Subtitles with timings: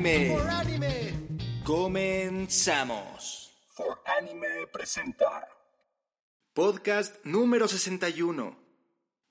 [0.00, 1.12] For Anime.
[1.62, 3.50] Comenzamos.
[3.68, 5.46] For Anime presenta
[6.54, 8.56] Podcast número 61.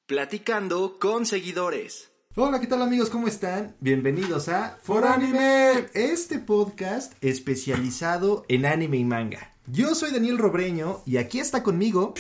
[0.05, 2.12] Platicando con seguidores.
[2.36, 3.09] Hola, ¿qué tal amigos?
[3.09, 3.78] ¿Cómo están?
[3.80, 9.56] Bienvenidos a For Anime, este podcast especializado en anime y manga.
[9.66, 12.14] Yo soy Daniel Robreño y aquí está conmigo.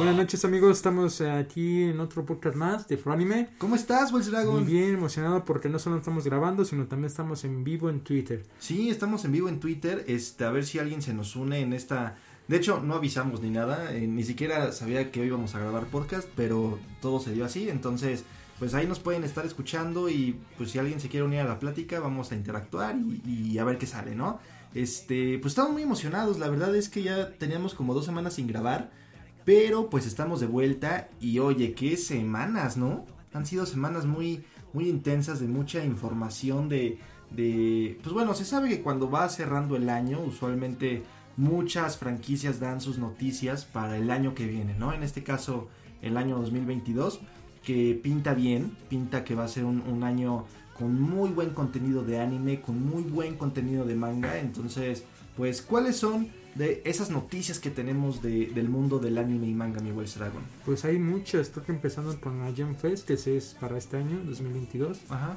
[0.00, 3.50] Buenas noches amigos, estamos aquí en otro podcast más de Anime.
[3.58, 4.64] ¿Cómo estás, Wells Dragon?
[4.64, 8.46] Muy bien, emocionado porque no solo estamos grabando, sino también estamos en vivo en Twitter.
[8.60, 11.74] Sí, estamos en vivo en Twitter, este, a ver si alguien se nos une en
[11.74, 12.16] esta...
[12.48, 15.84] De hecho, no avisamos ni nada, eh, ni siquiera sabía que hoy íbamos a grabar
[15.84, 18.24] podcast, pero todo se dio así, entonces
[18.58, 21.58] pues ahí nos pueden estar escuchando y pues si alguien se quiere unir a la
[21.58, 24.38] plática vamos a interactuar y, y a ver qué sale, ¿no?
[24.72, 28.46] Este, pues estamos muy emocionados, la verdad es que ya teníamos como dos semanas sin
[28.46, 28.90] grabar,
[29.50, 33.04] pero pues estamos de vuelta y oye, qué semanas, ¿no?
[33.32, 37.00] Han sido semanas muy, muy intensas de mucha información de,
[37.32, 37.98] de...
[38.00, 41.02] Pues bueno, se sabe que cuando va cerrando el año, usualmente
[41.36, 44.92] muchas franquicias dan sus noticias para el año que viene, ¿no?
[44.92, 45.66] En este caso,
[46.00, 47.18] el año 2022,
[47.64, 50.44] que pinta bien, pinta que va a ser un, un año
[50.78, 55.02] con muy buen contenido de anime, con muy buen contenido de manga, entonces,
[55.36, 59.80] pues, ¿cuáles son de esas noticias que tenemos de, del mundo del anime y manga,
[59.80, 60.42] mi Wells Dragon?
[60.64, 64.20] Pues hay muchas, creo que empezando con la Jam Fest, que es para este año,
[64.24, 65.00] 2022.
[65.08, 65.36] Ajá.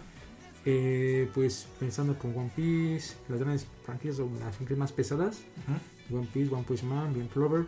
[0.65, 5.41] Eh, pues pensando con One Piece, las grandes franquicias o las franquicias más pesadas.
[5.67, 6.17] Ujú.
[6.19, 7.67] One Piece, One Punch Man, Bien Clover.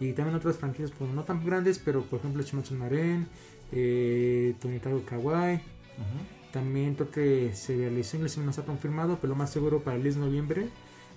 [0.00, 3.26] Y también otras franquicias pues, no tan grandes, pero por ejemplo Shimatsu no Ren,
[3.72, 5.56] eh, Tonitaro Kawaii.
[5.56, 6.52] Ujú.
[6.52, 10.14] También creo que se realizó, no está confirmado, pero lo más seguro para el 10
[10.14, 10.68] de noviembre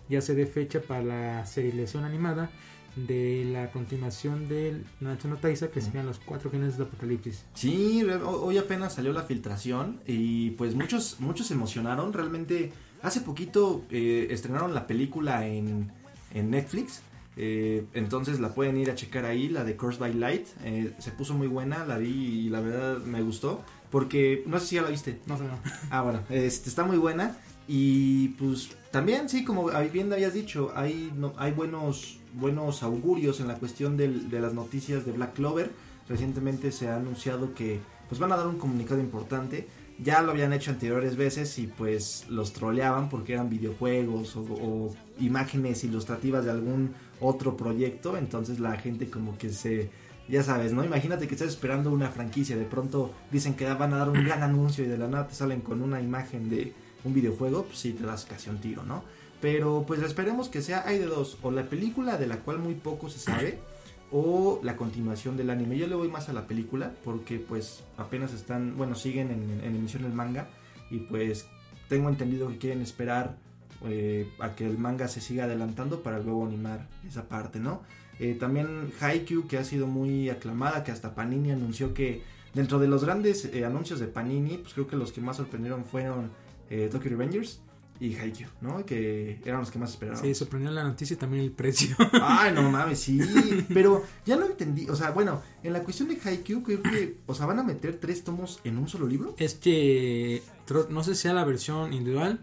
[0.09, 2.49] ya se dé fecha para la serialización animada
[2.95, 7.45] de la continuación del Nanatsu no Taisa, que serían los cuatro genes de Apocalipsis.
[7.53, 12.11] Sí, hoy apenas salió la filtración y pues muchos, muchos se emocionaron.
[12.11, 15.91] Realmente hace poquito eh, estrenaron la película en,
[16.33, 17.01] en Netflix.
[17.37, 20.47] eh, entonces la pueden ir a checar ahí, la de Curse by Light.
[20.65, 23.63] eh, se puso muy buena, la vi y la verdad me gustó.
[23.89, 25.19] Porque no sé si ya la viste.
[25.27, 25.57] No sé, no.
[25.89, 27.37] Ah, bueno, este, está muy buena.
[27.67, 33.47] Y pues también, sí, como bien habías dicho, hay, no, hay buenos, buenos augurios en
[33.47, 35.71] la cuestión del- de las noticias de Black Clover.
[36.09, 37.79] Recientemente se ha anunciado que
[38.09, 39.67] pues van a dar un comunicado importante.
[40.03, 44.95] Ya lo habían hecho anteriores veces y pues los troleaban porque eran videojuegos o, o
[45.19, 48.17] imágenes ilustrativas de algún otro proyecto.
[48.17, 49.89] Entonces la gente como que se
[50.27, 50.83] ya sabes, ¿no?
[50.83, 54.43] Imagínate que estás esperando una franquicia, de pronto dicen que van a dar un gran
[54.43, 56.73] anuncio y de la nada te salen con una imagen de
[57.03, 59.03] un videojuego, pues sí te das casi un tiro, ¿no?
[59.41, 62.75] Pero pues esperemos que sea, hay de dos, o la película de la cual muy
[62.75, 63.59] poco se sabe,
[64.11, 65.77] o la continuación del anime.
[65.77, 69.75] Yo le voy más a la película porque pues apenas están, bueno, siguen en, en
[69.75, 70.49] emisión el manga
[70.89, 71.47] y pues
[71.87, 73.37] tengo entendido que quieren esperar
[73.83, 77.81] eh, a que el manga se siga adelantando para luego animar esa parte, ¿no?
[78.19, 82.21] Eh, también Haikyuu, que ha sido muy aclamada, que hasta Panini anunció que
[82.53, 85.83] dentro de los grandes eh, anuncios de Panini, pues creo que los que más sorprendieron
[85.83, 86.29] fueron
[86.71, 87.61] eh, Tokyo Revengers
[87.99, 88.83] y Haikyuu, ¿no?
[88.83, 90.19] Que eran los que más esperaban.
[90.19, 91.95] Sí, sorprendió la noticia y también el precio.
[92.13, 93.19] Ay, no mames, sí.
[93.73, 94.89] Pero ya no entendí.
[94.89, 97.99] O sea, bueno, en la cuestión de Haikyuu, creo que, o sea, van a meter
[97.99, 99.35] tres tomos en un solo libro.
[99.37, 100.41] es que
[100.89, 102.39] no sé si sea la versión individual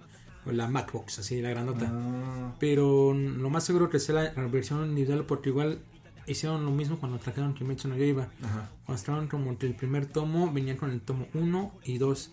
[0.46, 1.90] o la Macbox, así la grandota.
[1.92, 5.80] Ah, Pero lo más seguro que sea la, la versión individual porque igual
[6.28, 8.28] hicieron lo mismo cuando trajeron Kimetsu no Yaiba.
[8.44, 8.70] ajá.
[8.84, 12.32] Cuando estaban como que el primer tomo, venían con el tomo 1 y 2.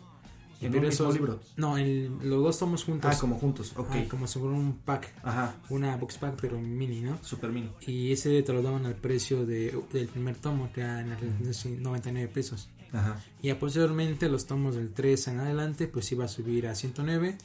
[0.61, 1.39] ¿En un mismo libro?
[1.57, 3.11] No, el- los dos tomos juntos.
[3.13, 3.87] Ah, como juntos, ok.
[3.91, 5.13] Ah, como si fuera un pack.
[5.23, 7.17] Ajá, Una box pack, pero mini, ¿no?
[7.23, 7.69] super mini.
[7.85, 11.81] Y ese te lo daban al precio de, del primer tomo, que era en el
[11.83, 12.69] 99 pesos.
[12.93, 13.21] Ajá.
[13.41, 17.37] Y posteriormente los tomos del 3 en adelante, pues iba a subir a 109,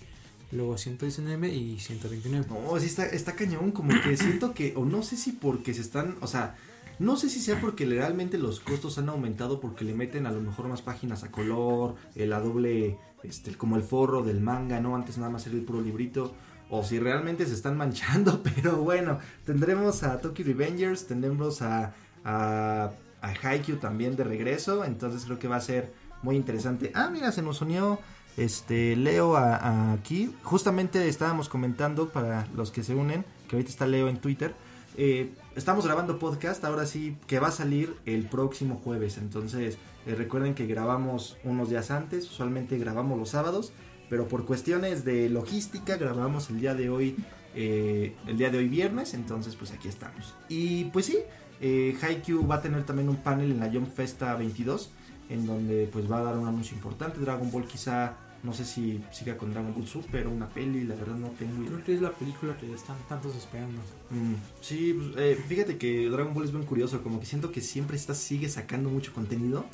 [0.52, 2.46] luego 119 y 129.
[2.48, 5.80] No, sí está, está cañón, como que siento que, o no sé si porque se
[5.80, 6.56] están, o sea,
[7.00, 10.40] no sé si sea porque realmente los costos han aumentado porque le meten a lo
[10.40, 14.94] mejor más páginas a color, eh, la doble, este, como el forro del manga, ¿no?
[14.94, 16.32] Antes nada más era el puro librito,
[16.68, 21.94] o si realmente se están manchando, pero bueno, tendremos a Tokyo Revengers, tendremos a,
[22.24, 22.90] a,
[23.22, 25.92] a Haikyuu también de regreso, entonces creo que va a ser
[26.22, 26.92] muy interesante.
[26.94, 27.98] Ah, mira, se nos unió
[28.36, 30.34] este Leo a- aquí.
[30.42, 34.54] Justamente estábamos comentando para los que se unen, que ahorita está Leo en Twitter.
[34.96, 39.18] Eh, estamos grabando podcast, ahora sí, que va a salir el próximo jueves.
[39.18, 43.72] Entonces, eh, recuerden que grabamos unos días antes, usualmente grabamos los sábados,
[44.08, 47.16] pero por cuestiones de logística grabamos el día de hoy,
[47.54, 50.34] eh, el día de hoy viernes, entonces pues aquí estamos.
[50.48, 51.18] Y pues sí,
[51.60, 54.90] eh, Haikyuu va a tener también un panel en la Jump Festa 22,
[55.28, 57.20] en donde pues va a dar un anuncio importante.
[57.20, 60.94] Dragon Ball quizá, no sé si siga con Dragon Ball Super o una peli, la
[60.94, 61.68] verdad no tengo idea.
[61.70, 63.80] Creo que es la película que están tantos esperando.
[64.10, 67.60] Mm, sí, pues, eh, fíjate que Dragon Ball es bien curioso, como que siento que
[67.60, 69.66] siempre está, sigue sacando mucho contenido,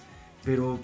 [0.45, 0.81] pero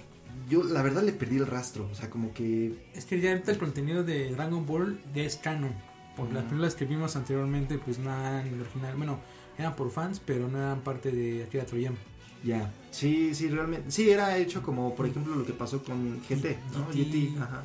[0.49, 2.75] yo la verdad le perdí el rastro, o sea, como que...
[2.94, 5.73] Es que ya ahorita el contenido de Dragon Ball ya es canon.
[6.17, 6.49] Porque las Mm.
[6.49, 8.94] películas que vimos anteriormente, pues no eran original.
[8.96, 9.19] Bueno,
[9.56, 11.96] eran por fans, pero no eran parte de Akira Toriyama.
[12.44, 16.56] Ya, sí, sí, realmente, sí, era hecho como, por ejemplo, lo que pasó con GT,
[16.73, 16.87] ¿no?
[16.89, 16.97] GT.
[16.97, 17.62] GT, ajá.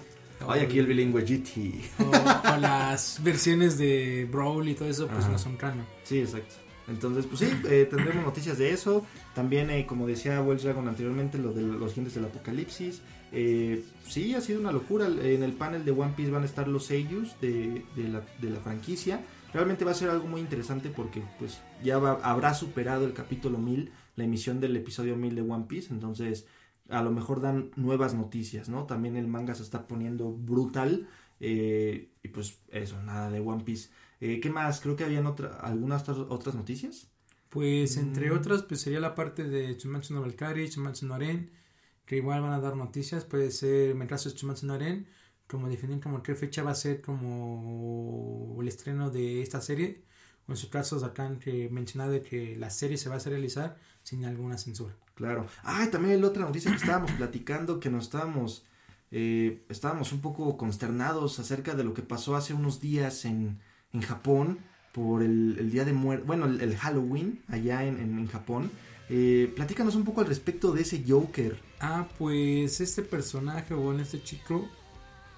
[0.48, 1.82] Ay, aquí el bilingüe GT.
[2.00, 2.10] O,
[2.54, 5.32] o las versiones de Brawl y todo eso, pues Ajá.
[5.32, 5.86] no son canon.
[6.04, 6.56] Sí, exacto.
[6.88, 9.04] Entonces, pues sí, eh, tendremos noticias de eso.
[9.34, 13.02] También, eh, como decía Wells Dragon anteriormente, lo de los jinetes del apocalipsis.
[13.34, 15.08] Eh, sí, ha sido una locura.
[15.08, 18.50] En el panel de One Piece van a estar los seiyus de, de, la, de
[18.52, 19.20] la franquicia.
[19.54, 23.58] Realmente va a ser algo muy interesante porque pues ya va- habrá superado el capítulo
[23.58, 25.94] 1000, la emisión del episodio 1000 de One Piece.
[25.94, 26.46] Entonces,
[26.90, 28.86] a lo mejor dan nuevas noticias, ¿no?
[28.86, 31.08] También el manga se está poniendo brutal.
[31.40, 33.90] eh, y pues eso, nada de One Piece.
[34.20, 34.82] Eh, ¿Qué más?
[34.82, 37.12] Creo que habían otra, algunas otras- noticias.
[37.50, 38.38] Pues entre Mm.
[38.38, 41.52] otras, pues sería la parte de Chumatsu no Valkyrie, Chumatsu no Aren,
[42.06, 43.24] que igual van a dar noticias.
[43.26, 45.08] Puede ser, en el caso de no Aren,
[45.48, 50.04] como definir como qué fecha va a ser como el estreno de esta serie.
[50.48, 53.78] O en su caso, sacan que mencionaba de que la serie se va a realizar
[54.04, 54.94] sin alguna censura.
[55.16, 55.48] Claro.
[55.64, 58.64] Ah, y también la otra noticia que estábamos platicando, que nos estábamos,
[59.12, 63.60] eh, estábamos un poco consternados acerca de lo que pasó hace unos días en,
[63.94, 64.60] en Japón
[64.94, 68.72] por el, el día de muerte, bueno, el, el Halloween allá en, en- en Japón.
[69.10, 71.60] Eh, platícanos un poco al respecto de ese Joker.
[71.80, 74.68] Ah, pues este personaje o bueno, este chico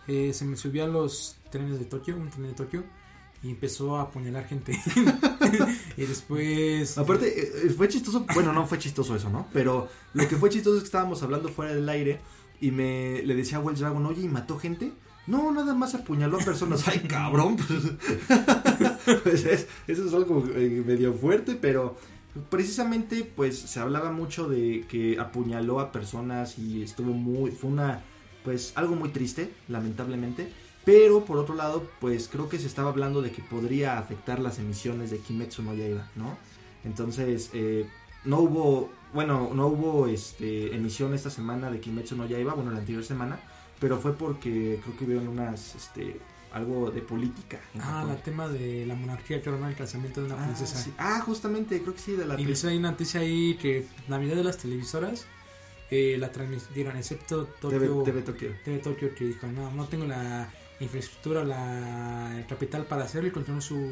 [0.08, 2.84] eh, se me subió a los trenes de Tokio, un tren de Tokio,
[3.44, 4.78] y empezó a apuñalar gente.
[5.98, 6.98] y después...
[6.98, 7.28] Aparte,
[7.68, 9.48] eh, fue chistoso, bueno, no fue chistoso eso, ¿no?
[9.54, 12.20] Pero lo que fue chistoso es que estábamos hablando fuera del aire
[12.62, 14.92] y me le decía a Wells Dragon, oye, ¿y mató gente?
[15.28, 16.88] No, nada más apuñaló a personas.
[16.88, 17.58] Ay, cabrón.
[19.24, 21.98] Pues es- eso es algo eh, medio fuerte, pero
[22.50, 28.04] precisamente pues se hablaba mucho de que apuñaló a personas y estuvo muy, fue una,
[28.44, 30.52] pues algo muy triste, lamentablemente.
[30.86, 34.60] Pero por otro lado, pues creo que se estaba hablando de que podría afectar las
[34.60, 36.38] emisiones de Kimetsu no Yaiba, ¿no?
[36.84, 37.86] Entonces, eh,
[38.26, 42.80] no hubo, bueno, no hubo este, emisión esta semana de Kimetsu no Yaiba, bueno, la
[42.80, 43.40] anterior semana,
[43.80, 46.20] pero fue porque creo que hubieron unas, este,
[46.54, 47.60] algo de política.
[47.80, 50.78] Ah, la tema de la monarquía que el casamiento de una Ah, princesa.
[50.78, 50.94] sí.
[50.98, 54.38] Ah, justamente, creo que sí, de la Incluso hay una noticia ahí que la mayoría
[54.38, 55.26] de las televisoras
[55.92, 58.50] eh, la transmitieron, excepto TV, Tokio, TV Tokio.
[58.64, 60.50] TV Tokio que dijo, no, no tengo la
[60.80, 63.92] infraestructura, la el capital para hacerlo y continuó su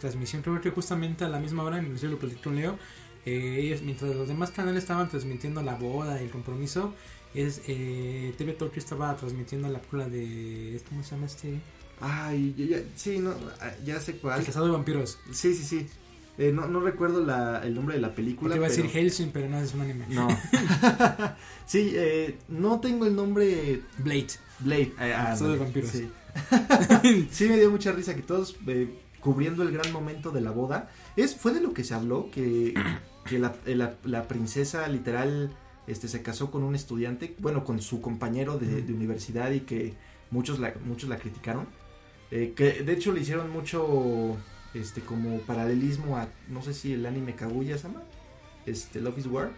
[0.00, 0.42] transmisión.
[0.42, 2.78] Creo que justamente a la misma hora, inclusive lo platicé con Leo,
[3.26, 6.94] eh, ellos, mientras los demás canales estaban transmitiendo la boda y el compromiso,
[7.34, 10.80] es eh, TV Tokio estaba transmitiendo la película de...
[10.88, 11.60] ¿Cómo se llama este?
[12.00, 14.40] Ay, ya, ya- sí, no, ah, ya sé cuál.
[14.40, 15.18] El cazador de vampiros.
[15.32, 15.86] Sí, sí, sí.
[16.38, 18.54] Eh, no, no recuerdo la, el nombre de la película.
[18.54, 20.06] Porque iba a decir Helsing, pero no es un anime.
[20.08, 20.26] No.
[21.66, 24.28] sí, eh, no tengo el nombre Blade.
[24.60, 24.92] Blade.
[25.00, 25.90] eh, ah, de vampiros.
[25.90, 26.08] Sí.
[27.30, 28.88] Sí, me dio mucha risa que todos eh,
[29.20, 30.90] cubriendo el gran momento de la boda.
[31.16, 32.74] Es, fue de lo que se habló, que,
[33.26, 35.50] que la, eh, la- la princesa literal
[35.86, 39.94] este, se casó con un estudiante, bueno, con su compañero de, de universidad y que
[40.30, 41.66] muchos la, muchos la criticaron.
[42.30, 44.36] Eh, que de hecho le hicieron mucho
[44.72, 48.02] este como paralelismo a no sé si el anime Kaguya se llama
[48.66, 49.50] este Love is War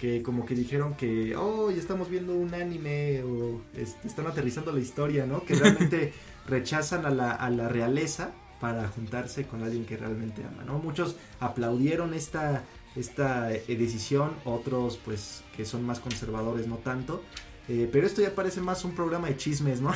[0.00, 4.72] que como que dijeron que oh ya estamos viendo un anime o este, están aterrizando
[4.72, 6.12] la historia no que realmente
[6.46, 11.16] rechazan a la, a la realeza para juntarse con alguien que realmente ama no muchos
[11.40, 12.64] aplaudieron esta
[12.96, 17.22] esta eh, decisión otros pues que son más conservadores no tanto
[17.66, 19.90] Eh, pero esto ya parece más un programa de chismes no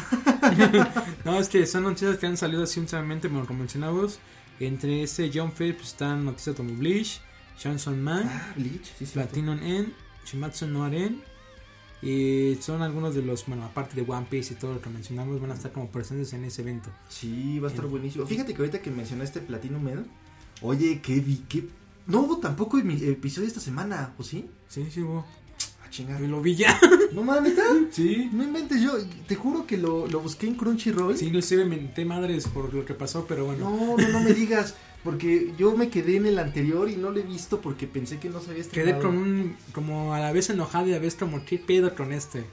[1.25, 4.19] No, es que son noticias que han salido así últimamente, como mencionamos.
[4.61, 7.21] Entre ese John Fate pues, están noticias como Bleach,
[7.62, 9.88] Johnson Man, ah Bleach sí sí Platinum N,
[10.27, 11.23] Shimatsu no Aren.
[12.00, 15.41] Y son algunos de los, bueno, aparte de One Piece y todo lo que mencionamos,
[15.41, 16.91] van a estar como presentes en ese evento.
[17.09, 17.88] Sí, va a estar Eh.
[17.88, 18.25] buenísimo.
[18.25, 20.07] Fíjate que ahorita que mencionaste Platinum Man,
[20.62, 21.69] oye, qué, vi- qué
[22.07, 24.49] No hubo tampoco episodio esta semana, ¿o sí?
[24.69, 25.27] Sí, sí, hubo.
[25.85, 26.21] Ah, chingada.
[26.25, 26.79] Y lo vi ya.
[27.12, 27.55] No mames.
[27.91, 28.31] Sí.
[28.33, 28.93] No inventes, yo
[29.27, 31.17] te juro que lo, lo busqué en Crunchyroll.
[31.19, 33.69] Sí, inclusive menté madres por lo que pasó, pero bueno.
[33.71, 34.75] No, no, no me digas.
[35.09, 38.29] Porque yo me quedé en el anterior y no lo he visto porque pensé que
[38.29, 39.00] no se había estrenado.
[39.00, 41.95] Quedé con un, como a la vez enojado y a la vez como qué pedo
[41.95, 42.45] con este.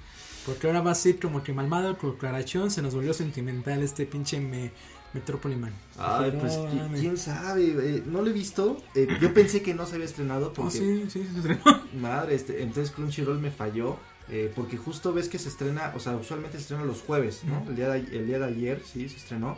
[0.46, 4.06] Porque ahora va a ser como que malvado con Clarachón se nos volvió sentimental este
[4.06, 4.72] pinche me,
[5.14, 5.74] Metrópoli Man.
[5.98, 6.58] Ay, pues
[6.98, 8.78] quién sabe, eh, no lo he visto.
[8.96, 11.82] Eh, yo pensé que no se había estrenado Oh, porque sí, sí, se estrenó.
[12.00, 13.98] madre, este, entonces Crunchyroll me falló
[14.30, 17.64] eh, porque justo ves que se estrena, o sea, usualmente se estrena los jueves, ¿no?
[17.68, 19.58] El día de, el día de ayer sí se estrenó,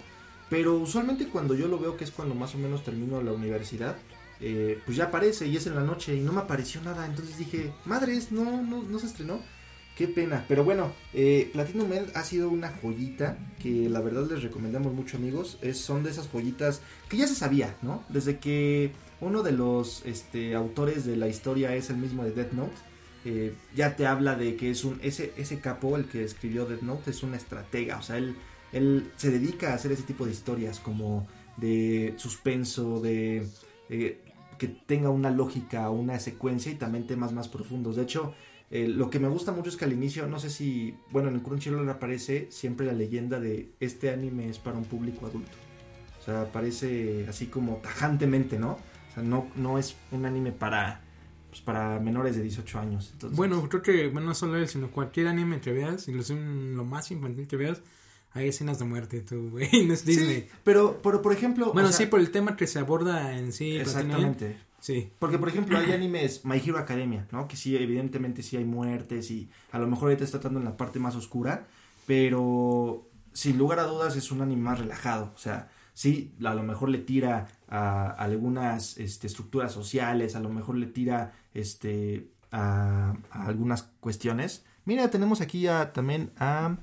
[0.49, 3.97] pero usualmente cuando yo lo veo que es cuando más o menos termino la universidad,
[4.39, 7.37] eh, pues ya aparece y es en la noche y no me apareció nada, entonces
[7.37, 9.39] dije, madres, no, no, no se estrenó.
[9.97, 14.43] Qué pena, pero bueno, eh, Platinum Men ha sido una joyita que la verdad les
[14.43, 15.57] recomendamos mucho amigos.
[15.63, 18.03] Es, son de esas joyitas que ya se sabía, ¿no?
[18.07, 22.51] Desde que uno de los este, autores de la historia es el mismo de Death
[22.51, 22.75] Note,
[23.25, 26.83] eh, ya te habla de que es un ese, ese capo, el que escribió Death
[26.83, 28.35] Note, es un estratega, o sea, él,
[28.71, 33.47] él se dedica a hacer ese tipo de historias como de suspenso, de,
[33.89, 34.21] de
[34.57, 37.95] que tenga una lógica, una secuencia y también temas más profundos.
[37.95, 38.33] De hecho,
[38.69, 41.39] eh, lo que me gusta mucho es que al inicio, no sé si, bueno, en
[41.39, 45.51] Crunchyroll aparece siempre la leyenda de este anime es para un público adulto.
[46.19, 48.71] O sea, aparece así como tajantemente, ¿no?
[48.71, 51.01] O sea, no, no es un anime para,
[51.49, 53.13] pues, para menores de 18 años.
[53.31, 57.09] Bueno, creo que bueno, no solo él, sino cualquier anime que veas, incluso lo más
[57.11, 57.81] infantil que veas,
[58.37, 60.41] hay escenas de muerte, tú, güey, no es Disney.
[60.41, 61.73] Sí, pero, pero por ejemplo...
[61.73, 63.77] Bueno, o sea, sí, por el tema que se aborda en sí.
[63.77, 64.57] Exactamente.
[64.79, 65.11] Sí.
[65.19, 67.47] Porque, por ejemplo, hay animes, My Hero Academia, ¿no?
[67.47, 70.77] Que sí, evidentemente sí hay muertes y a lo mejor ahorita está tratando en la
[70.77, 71.67] parte más oscura,
[72.05, 75.33] pero sin lugar a dudas es un anime más relajado.
[75.35, 80.49] O sea, sí, a lo mejor le tira a algunas este, estructuras sociales, a lo
[80.49, 84.63] mejor le tira este, a, a algunas cuestiones.
[84.85, 86.77] Mira, tenemos aquí a, también a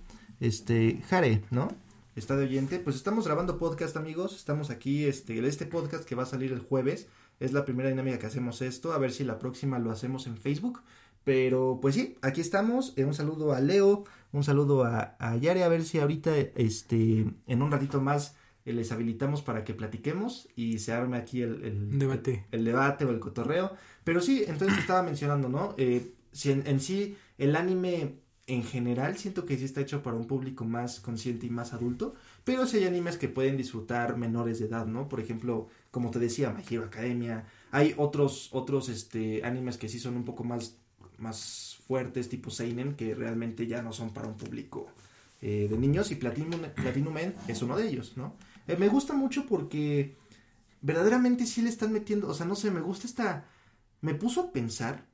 [0.45, 1.69] este, Jare, ¿no?
[2.17, 2.79] Está de oyente.
[2.79, 4.37] Pues estamos grabando podcast, amigos.
[4.37, 7.09] Estamos aquí, este, este podcast que va a salir el jueves.
[7.41, 8.93] Es la primera dinámica que hacemos esto.
[8.93, 10.83] A ver si la próxima lo hacemos en Facebook.
[11.25, 12.93] Pero pues sí, aquí estamos.
[12.97, 15.65] Eh, un saludo a Leo, un saludo a, a Yare.
[15.65, 18.37] A ver si ahorita, este, en un ratito más
[18.67, 22.45] eh, les habilitamos para que platiquemos y se arme aquí el, debate.
[22.53, 23.73] El, el debate o el cotorreo.
[24.05, 25.75] Pero sí, entonces estaba mencionando, ¿no?
[25.79, 30.17] Eh, si en, en sí el anime en general siento que sí está hecho para
[30.17, 32.15] un público más consciente y más adulto.
[32.45, 35.09] Pero sí hay animes que pueden disfrutar menores de edad, ¿no?
[35.09, 37.47] Por ejemplo, como te decía, My Academia.
[37.71, 40.77] Hay otros, otros este, animes que sí son un poco más,
[41.19, 44.89] más fuertes, tipo Seinen, que realmente ya no son para un público
[45.41, 46.11] eh, de niños.
[46.11, 48.35] Y Platinum, Platinum Men es uno de ellos, ¿no?
[48.69, 50.17] Eh, me gusta mucho porque
[50.83, 53.47] verdaderamente sí le están metiendo, o sea, no sé, me gusta esta...
[54.03, 55.07] Me puso a pensar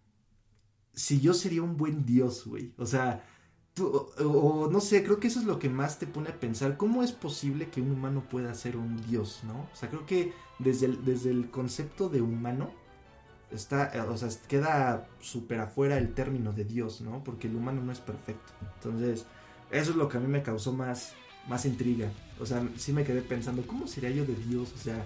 [0.95, 2.73] si yo sería un buen dios, güey.
[2.77, 3.25] O sea,
[3.75, 6.77] tú, o, no sé, creo que eso es lo que más te pone a pensar.
[6.77, 9.69] ¿Cómo es posible que un humano pueda ser un dios, no?
[9.73, 12.71] O sea, creo que desde el, desde el concepto de humano
[13.51, 17.23] está, eh, o sea, queda súper afuera el término de dios, ¿no?
[17.25, 18.53] Porque el humano no es perfecto.
[18.77, 19.27] Entonces,
[19.71, 21.15] eso es lo que a mí me causó más,
[21.49, 22.11] más intriga.
[22.39, 24.73] O sea, sí me quedé pensando, ¿cómo sería yo de dios?
[24.75, 25.05] O sea,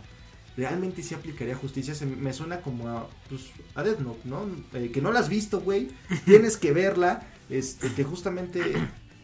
[0.56, 1.94] realmente sí aplicaría justicia.
[1.94, 4.46] Se me suena como a, pues, a Death Note, ¿no?
[4.73, 5.88] Eh, que no la has visto, güey.
[6.25, 7.26] Tienes que verla.
[7.50, 8.61] Este, que justamente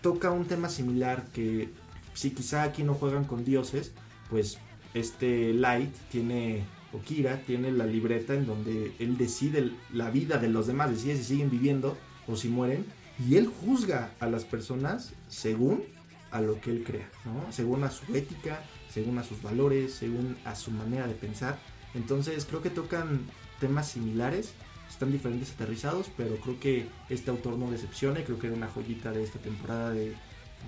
[0.02, 1.70] toca un tema similar que
[2.14, 3.92] si quizá aquí no juegan con dioses,
[4.28, 4.58] pues
[4.94, 10.48] este Light tiene, o Kira tiene la libreta en donde él decide la vida de
[10.48, 11.96] los demás, decide si siguen viviendo
[12.26, 12.84] o si mueren,
[13.26, 15.82] y él juzga a las personas según
[16.30, 17.52] a lo que él crea, ¿no?
[17.52, 21.58] Según a su ética, según a sus valores, según a su manera de pensar.
[21.94, 23.20] Entonces creo que tocan
[23.60, 24.52] temas similares,
[24.88, 28.68] están diferentes aterrizados, pero creo que este autor no decepciona y creo que era una
[28.68, 30.14] joyita de esta temporada de...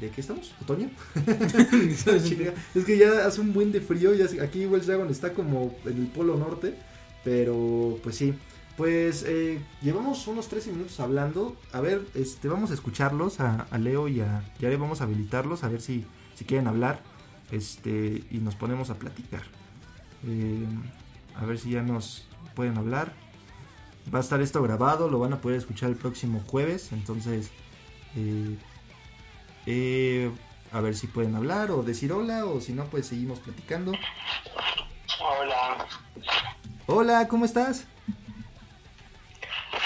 [0.01, 0.55] ¿De qué estamos?
[0.63, 0.89] ¿Otoño?
[2.75, 5.99] Es que ya hace un buen de frío, ya aquí Wells Dragon está como en
[5.99, 6.75] el polo norte,
[7.25, 8.33] pero pues sí.
[8.79, 11.59] Pues eh, llevamos unos 13 minutos hablando.
[11.73, 15.63] A ver, este, vamos a escucharlos a, a Leo y a Yare, vamos a habilitarlos
[15.63, 17.03] a ver si, si quieren hablar.
[17.53, 19.43] Este, y nos ponemos a platicar.
[20.27, 20.67] Eh,
[21.37, 23.13] a ver si ya nos pueden hablar.
[24.13, 26.91] Va a estar esto grabado, lo van a poder escuchar el próximo jueves.
[26.93, 27.51] Entonces,
[28.17, 28.57] eh,
[29.67, 30.31] eh,
[30.73, 33.93] a ver si pueden hablar o decir hola, o si no, pues seguimos platicando.
[35.21, 35.87] Hola,
[36.87, 37.87] Hola, ¿cómo estás?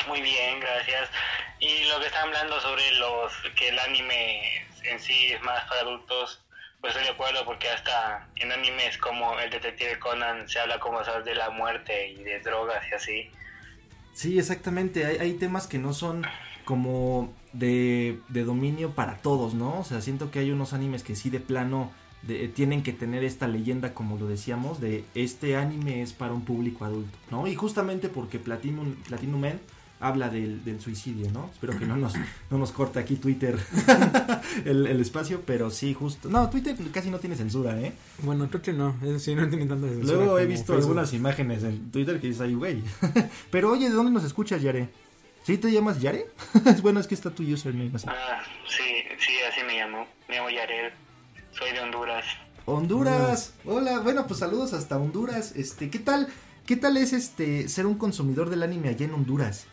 [0.09, 1.11] muy bien, gracias.
[1.59, 5.81] Y lo que están hablando sobre los que el anime en sí es más para
[5.81, 6.41] adultos,
[6.87, 11.05] pues estoy de acuerdo porque hasta en animes como el detective Conan se habla como
[11.05, 13.31] sabes de la muerte y de drogas y así.
[14.13, 15.05] Sí, exactamente.
[15.05, 16.25] Hay, hay temas que no son
[16.65, 19.81] como de, de dominio para todos, ¿no?
[19.81, 21.91] O sea, siento que hay unos animes que sí de plano
[22.23, 26.45] de- tienen que tener esta leyenda, como lo decíamos, de este anime es para un
[26.45, 27.49] público adulto, ¿no?
[27.49, 29.45] Y justamente porque Platinum, Platinum
[30.01, 31.51] habla del, del suicidio, ¿no?
[31.53, 32.15] Espero que no nos,
[32.51, 33.59] no nos corte aquí Twitter
[34.65, 36.29] el, el espacio, pero sí, justo.
[36.29, 37.93] No, Twitter casi no tiene censura, ¿eh?
[38.23, 40.83] Bueno, creo que no, eso sí, no tiene tanta censura Luego he visto Facebook.
[40.83, 42.83] algunas imágenes en Twitter que dices, ay, güey.
[43.51, 44.89] Pero oye, ¿de dónde nos escuchas, Yare?
[45.45, 46.27] ¿Sí te llamas Yare?
[46.83, 48.07] bueno, es que está tu username así.
[48.09, 48.83] Ah, sí,
[49.19, 50.07] sí, así me llamo.
[50.29, 50.93] Me llamo Yared.
[51.53, 52.25] Soy de Honduras.
[52.67, 53.55] Honduras.
[53.65, 55.53] Hola, bueno, pues saludos hasta Honduras.
[55.57, 56.29] Este, ¿qué tal?
[56.67, 59.67] ¿Qué tal es este ser un consumidor del anime allá en Honduras?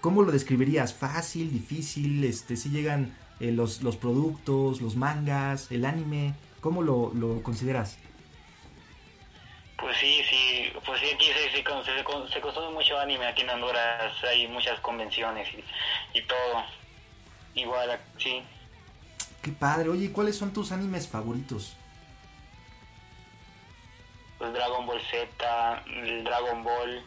[0.00, 0.94] ¿Cómo lo describirías?
[0.94, 2.24] ¿Fácil, difícil?
[2.24, 7.98] Este, si llegan eh, los, los productos, los mangas, el anime, ¿cómo lo, lo consideras?
[9.78, 13.42] Pues sí, sí, pues sí, aquí se, se, se, con- se consume mucho anime aquí
[13.42, 16.64] en Honduras, hay muchas convenciones y, y todo.
[17.54, 18.42] Igual, sí.
[19.42, 19.88] Qué padre.
[19.88, 21.76] Oye, ¿y ¿cuáles son tus animes favoritos?
[24.38, 27.02] Pues Dragon Ball Z, el Dragon Ball,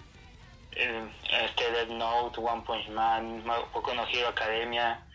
[0.75, 5.05] este Death Note, One Punch Man, Ma- Boku no Hero Academia,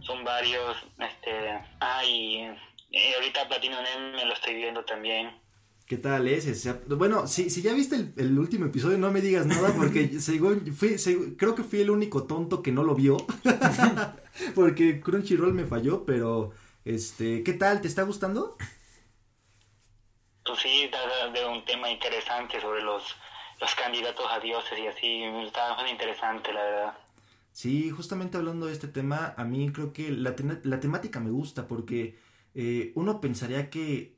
[0.00, 2.48] son varios, este, ah, y,
[2.90, 5.30] y ahorita Platinum End me lo estoy viendo también.
[5.86, 6.48] ¿Qué tal es?
[6.48, 9.72] O sea, bueno, si, si ya viste el, el último episodio, no me digas nada
[9.76, 10.96] porque según, fui,
[11.36, 13.16] creo que fui el único tonto que no lo vio.
[14.54, 16.52] porque Crunchyroll me falló, pero
[16.84, 17.80] este, ¿qué tal?
[17.80, 18.56] ¿Te está gustando?
[20.44, 23.02] Pues sí, trata de un tema interesante sobre los,
[23.60, 26.98] los candidatos a dioses y así, está bastante interesante, la verdad.
[27.52, 30.34] Sí, justamente hablando de este tema, a mí creo que la,
[30.64, 32.18] la temática me gusta porque
[32.54, 34.16] eh, uno pensaría que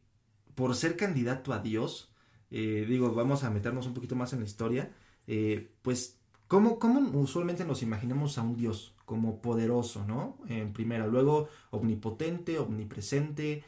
[0.56, 2.12] por ser candidato a Dios,
[2.50, 4.92] eh, digo, vamos a meternos un poquito más en la historia,
[5.28, 6.18] eh, pues,
[6.48, 8.94] ¿cómo, ¿cómo usualmente nos imaginamos a un Dios?
[9.04, 10.38] Como poderoso, ¿no?
[10.48, 13.62] En primera, luego omnipotente, omnipresente,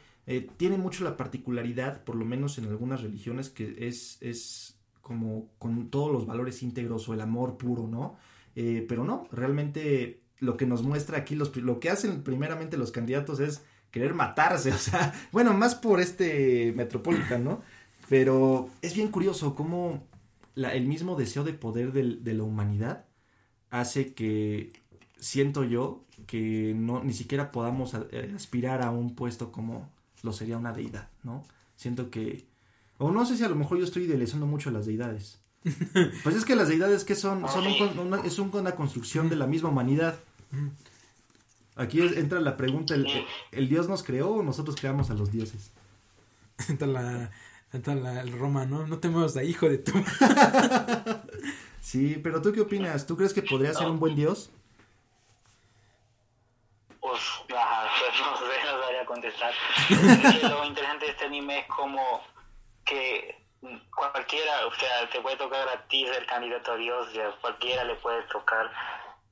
[0.57, 4.80] tiene mucho la particularidad, por lo menos en algunas religiones, que es, es
[5.11, 8.15] como con todos los valores íntegros o el amor puro, ¿no?
[8.55, 12.91] Eh, pero no, realmente lo que nos muestra aquí, los, lo que hacen primeramente los
[12.91, 17.61] candidatos es querer matarse, o sea, bueno, más por este Metropolitan, ¿no?
[18.07, 20.07] Pero es bien curioso cómo
[20.55, 23.05] el mismo deseo de poder de la humanidad
[23.69, 24.71] hace que,
[25.17, 29.89] siento yo, que no ni siquiera podamos eh, aspirar a un puesto como
[30.23, 31.43] lo sería una deidad, ¿no?
[31.75, 32.47] Siento que,
[33.01, 35.39] o no sé si a lo mejor yo estoy idealizando mucho a las deidades.
[36.23, 39.35] Pues es que las deidades que son, son un una, es un- una construcción de
[39.35, 40.19] la misma humanidad.
[41.75, 43.07] Aquí es- entra la pregunta, ¿el,
[43.51, 45.71] el Dios nos creó o nosotros creamos a los dioses?
[46.69, 47.31] Entra la,
[47.73, 48.85] entra la, el Roma, ¿no?
[48.85, 49.93] No te muevas de hijo de tu...
[51.81, 53.07] Sí, pero ¿tú qué opinas?
[53.07, 54.51] ¿Tú crees que podría ser un buen Dios?
[56.99, 59.53] Pues, pues no sé, no sabría contestar.
[60.51, 62.01] Lo interesante de este anime es como
[62.91, 63.41] que
[63.95, 67.95] cualquiera, o sea, te puede tocar a ti ser candidato a Dios, ya cualquiera le
[67.95, 68.69] puede tocar.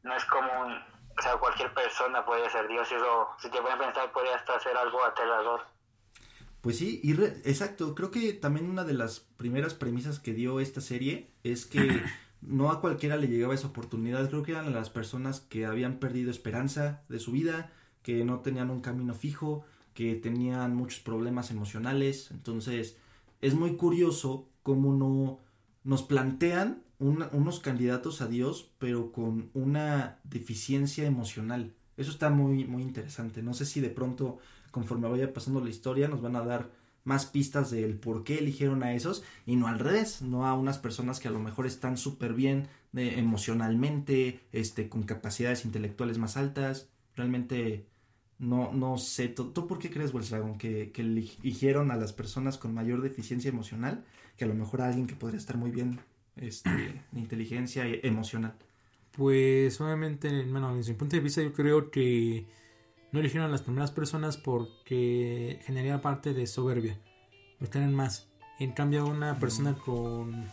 [0.04, 3.78] No es como un, o sea, cualquier persona puede ser Dios, eso, si te pueden
[3.80, 5.62] pensar, puede hasta ser algo aterrador.
[6.62, 10.60] Pues sí, y re- exacto, creo que también una de las primeras premisas que dio
[10.60, 12.02] esta serie es que
[12.41, 16.32] no a cualquiera le llegaba esa oportunidad, creo que eran las personas que habían perdido
[16.32, 17.72] esperanza de su vida,
[18.04, 22.98] que no tenían un camino fijo, que tenían muchos problemas emocionales, entonces
[23.41, 25.39] es muy curioso cómo no
[25.84, 31.73] nos plantean unos candidatos a Dios, pero con una deficiencia emocional.
[31.95, 33.41] Eso está muy, muy interesante.
[33.41, 34.38] No sé si de pronto,
[34.71, 36.71] conforme vaya pasando la historia, nos van a dar
[37.06, 40.78] más pistas del por qué eligieron a esos y no al revés, no a unas
[40.78, 46.38] personas que a lo mejor están súper bien eh, emocionalmente, este, con capacidades intelectuales más
[46.38, 46.89] altas.
[47.15, 47.88] Realmente
[48.39, 49.28] no, no sé.
[49.28, 53.49] ¿Tú, tú por qué crees, Dragon, que, que eligieron a las personas con mayor deficiencia
[53.49, 54.06] emocional
[54.38, 55.99] que a lo mejor a alguien que podría estar muy bien
[56.38, 58.56] este, inteligencia emocional?
[59.12, 62.47] Pues obviamente, bueno, desde mi punto de vista yo creo que
[63.12, 66.97] no eligieron a las primeras personas porque generaría parte de soberbia.
[67.91, 68.30] Más.
[68.60, 70.45] En cambio, a una persona con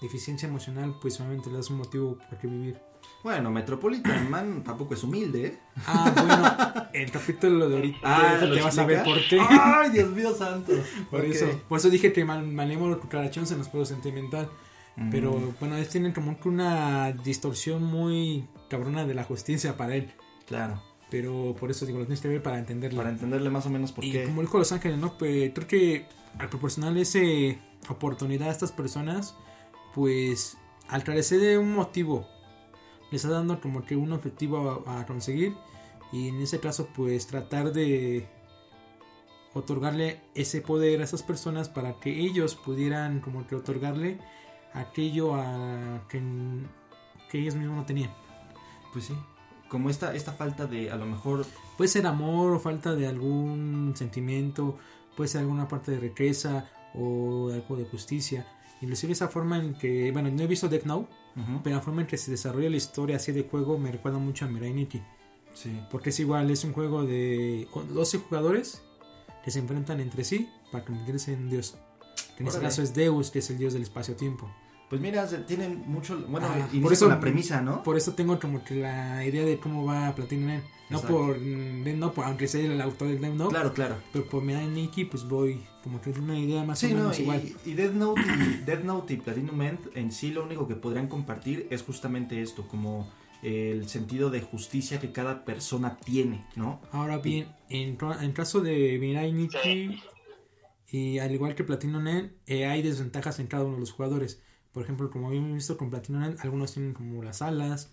[0.00, 2.78] deficiencia emocional, pues obviamente le das un motivo para que vivir.
[3.26, 5.58] Bueno, Metropolitan Man tampoco es humilde, ¿eh?
[5.84, 9.40] Ah, bueno, el capítulo de ahorita Ah, te ¿lo vas a ver por qué.
[9.40, 10.72] ¡Ay, Dios mío santo!
[11.10, 14.48] Por eso, por eso dije que Malévolo Cucarachón se nos pudo sentimental.
[15.10, 20.12] Pero bueno, ellos tienen como que una distorsión muy cabrona de la justicia para él.
[20.46, 20.80] Claro.
[21.10, 22.98] Pero por eso digo, lo tienes que ver para entenderlo.
[22.98, 24.22] Para entenderle más o menos por y qué.
[24.22, 25.18] como dijo Los Ángeles, ¿no?
[25.18, 26.06] Pues creo que
[26.38, 27.18] al proporcionarle esa
[27.88, 29.34] oportunidad a estas personas,
[29.96, 32.28] pues al carecer de un motivo,
[33.10, 35.54] les está dando como que un objetivo a, a conseguir.
[36.12, 38.28] Y en ese caso, pues tratar de
[39.54, 44.18] otorgarle ese poder a esas personas para que ellos pudieran como que otorgarle
[44.72, 46.22] aquello a que,
[47.30, 48.10] que ellos mismos no tenían.
[48.92, 49.14] Pues sí.
[49.68, 51.44] Como esta, esta falta de, a lo mejor,
[51.76, 54.78] Puede ser amor o falta de algún sentimiento,
[55.14, 58.46] puede ser alguna parte de riqueza o algo de justicia.
[58.82, 62.02] Inclusive esa forma en que, bueno, no he visto Death Note, ujú, pero la forma
[62.02, 65.02] en que se desarrolla la historia así de juego me recuerda mucho a Mirai Nikki.
[65.54, 65.80] sí.
[65.90, 68.82] Porque es igual, es un juego de 12 jugadores
[69.44, 71.76] que se enfrentan entre sí para convertirse en Dios.
[72.36, 72.62] Que en este Órale.
[72.68, 74.50] caso es Deus, que es el Dios del espacio-tiempo.
[74.90, 77.82] Pues mira, tienen mucho, bueno, Ah, por eso- con la premisa, ¿no?
[77.82, 80.60] Por eso tengo como que la idea de cómo va Platinum.
[80.90, 83.96] No por, no por, aunque sea el autor del Death Note, Claro, claro.
[84.12, 86.96] pero por Mirai Nikki, pues voy como que es una idea más Sí, o no,
[86.96, 87.42] menos igual.
[87.64, 90.74] y, y Death Note y Death Note y Platinum End en sí lo único que
[90.74, 93.08] podrían compartir es justamente esto, como
[93.42, 96.80] el sentido de justicia que cada persona tiene, ¿no?
[96.90, 100.00] Ahora bien, en, en caso de Mirai Nikki,
[100.90, 104.42] y al igual que Platinum Net, eh, hay desventajas en cada uno de los jugadores.
[104.72, 107.92] Por ejemplo, como habíamos visto con Platinum Net, algunos tienen como las alas,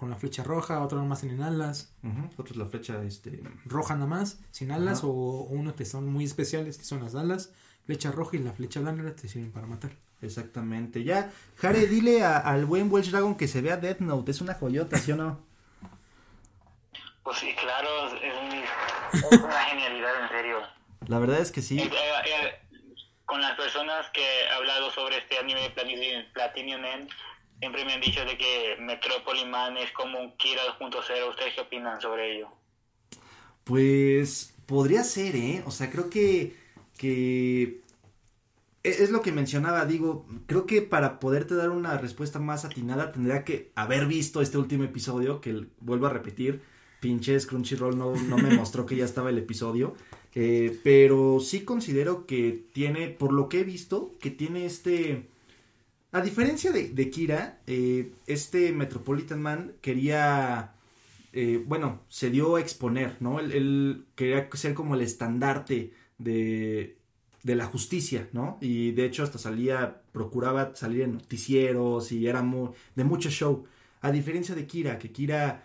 [0.00, 3.94] con la flecha roja, otros nomás tienen alas, Ujú, Otra es la flecha, este, roja
[3.94, 7.52] nada más, sin alas, o, o unos que son muy especiales, que son las alas,
[7.84, 9.90] flecha roja y la flecha blanca te sirven para matar.
[10.22, 11.04] exactamente.
[11.04, 14.54] Ya, Jare, dile a- al buen Welsh Dragon que se vea Death Note, es una
[14.54, 15.38] joyota, ¿sí o no?
[17.22, 18.58] Pues sí, claro, es, un-
[19.28, 20.56] es una genialidad, en serio.
[21.08, 21.78] La verdad es que sí.
[21.78, 21.90] Eh, eh,
[22.26, 22.54] eh,
[23.26, 27.10] con las personas que he hablado sobre este anime de Platinum, Platinum End,
[27.60, 31.28] siempre me han dicho de que Metropolis Man es como un Kira 2.0.
[31.28, 32.48] ¿Ustedes qué opinan sobre ello?
[33.64, 35.62] Pues podría ser, ¿eh?
[35.66, 36.56] O sea, creo que,
[36.96, 37.80] que
[38.82, 43.12] e- es lo que mencionaba, digo, creo que para poderte dar una respuesta más atinada
[43.12, 46.62] tendría que haber visto este último episodio, que vuelvo a repetir,
[47.00, 49.94] pinches Crunchyroll no, no me mostró que ya estaba el episodio,
[50.34, 55.28] eh, pero sí considero que tiene, por lo que he visto, que tiene este...
[56.12, 60.74] A diferencia de, Kira, eh, este Metropolitan Man quería
[61.32, 63.38] eh, bueno, se dio a exponer, ¿no?
[63.38, 66.96] Él, él quería ser como el estandarte de,
[67.42, 68.58] de la justicia, ¿no?
[68.60, 73.64] Y de hecho hasta salía, procuraba salir en noticieros y era muy, de mucho show.
[74.00, 75.64] A diferencia de Kira, que Kira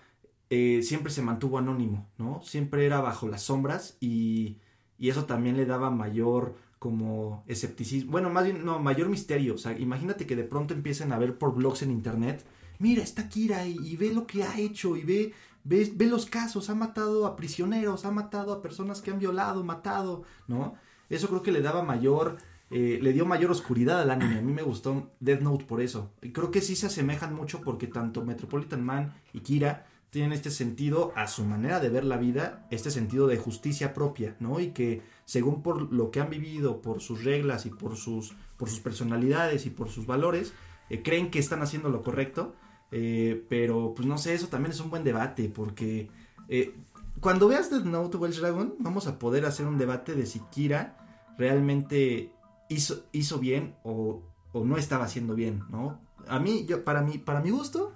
[0.49, 2.41] eh, siempre se mantuvo anónimo, ¿no?
[2.43, 4.58] Siempre era bajo las sombras y,
[4.99, 9.57] y eso también le daba mayor como escepticismo, bueno, más bien, no, mayor misterio, o
[9.57, 12.45] sea, imagínate que de pronto empiecen a ver por blogs en internet,
[12.77, 16.69] mira, está Kira y, ve lo que ha hecho y ve, ve, ve los casos,
[16.69, 20.75] ha matado a prisioneros, ha matado a personas que han violado, matado, ¿no?
[21.09, 22.37] Eso creo que le daba mayor,
[22.69, 26.11] eh, le dio mayor oscuridad al anime, a mí me gustó Death Note por eso,
[26.21, 30.49] y creo que sí se asemejan mucho porque tanto Metropolitan Man y Kira tienen este
[30.49, 34.62] sentido a su manera de ver la vida, este sentido de justicia propia, ¿no?
[34.62, 38.69] Y que según por lo que han vivido, por sus reglas y por sus, por
[38.69, 40.54] sus personalidades y por sus valores,
[40.89, 42.56] eh, creen que están haciendo lo correcto,
[42.91, 46.10] eh, pero pues no sé, eso también es un buen debate, porque
[46.47, 46.73] eh,
[47.19, 50.95] cuando veas Death Note Welsh Dragon, vamos a poder hacer un debate de si Kira
[51.38, 52.32] realmente
[52.69, 54.23] hizo, hizo bien o,
[54.54, 55.99] o no estaba haciendo bien, ¿no?
[56.30, 57.91] A mí, yo, para mí, para mi gusto,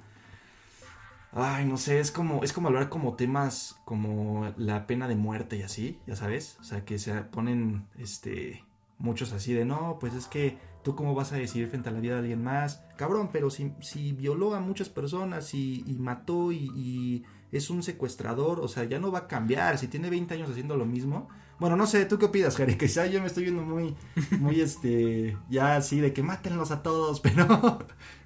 [1.32, 5.58] Ay, no sé, es como, es como hablar como temas como la pena de muerte
[5.58, 6.58] y así, ya sabes.
[6.60, 8.64] O sea, que se ponen, este,
[8.98, 12.00] muchos así de, no, pues es que tú cómo vas a decidir frente a la
[12.00, 12.84] vida de alguien más.
[12.98, 17.84] Cabrón, pero si, si violó a muchas personas y, y mató y, y es un
[17.84, 19.78] secuestrador, o sea, ya no va a cambiar.
[19.78, 21.30] Si tiene 20 años haciendo lo mismo.
[21.60, 22.78] Bueno, no sé, ¿tú qué opinas, Jare?
[22.78, 23.96] Quizá yo me estoy viendo muy,
[24.40, 27.80] muy, este, ya así de que mátenlos a todos, pero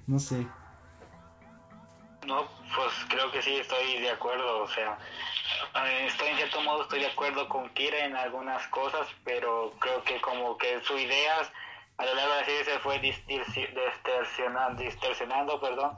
[0.06, 0.46] no sé.
[2.26, 4.62] No, pues creo que sí, estoy de acuerdo.
[4.62, 4.98] O sea,
[5.86, 10.02] eh, estoy en cierto modo estoy de acuerdo con Kira en algunas cosas, pero creo
[10.04, 11.50] que como que sus ideas
[11.96, 15.92] a lo largo de la se fue distorsi- distorsionando, distorsionando, perdón,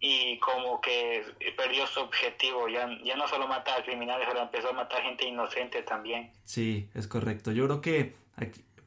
[0.00, 1.24] y como que
[1.56, 2.68] perdió su objetivo.
[2.68, 6.32] Ya, ya no solo mata a criminales, pero empezó a matar gente inocente también.
[6.44, 7.52] Sí, es correcto.
[7.52, 8.14] Yo creo que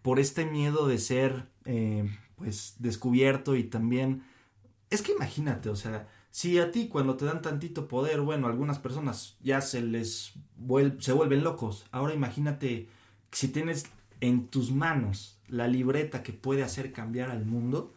[0.02, 2.06] por este miedo de ser, eh,
[2.38, 4.24] pues, descubierto y también...
[4.90, 8.80] Es que imagínate, o sea, si a ti cuando te dan tantito poder, bueno, algunas
[8.80, 10.34] personas ya se les
[11.00, 11.86] se vuelven locos.
[11.92, 12.88] Ahora imagínate
[13.32, 13.86] si tienes
[14.22, 17.94] en tus manos la libreta que puede hacer cambiar al mundo.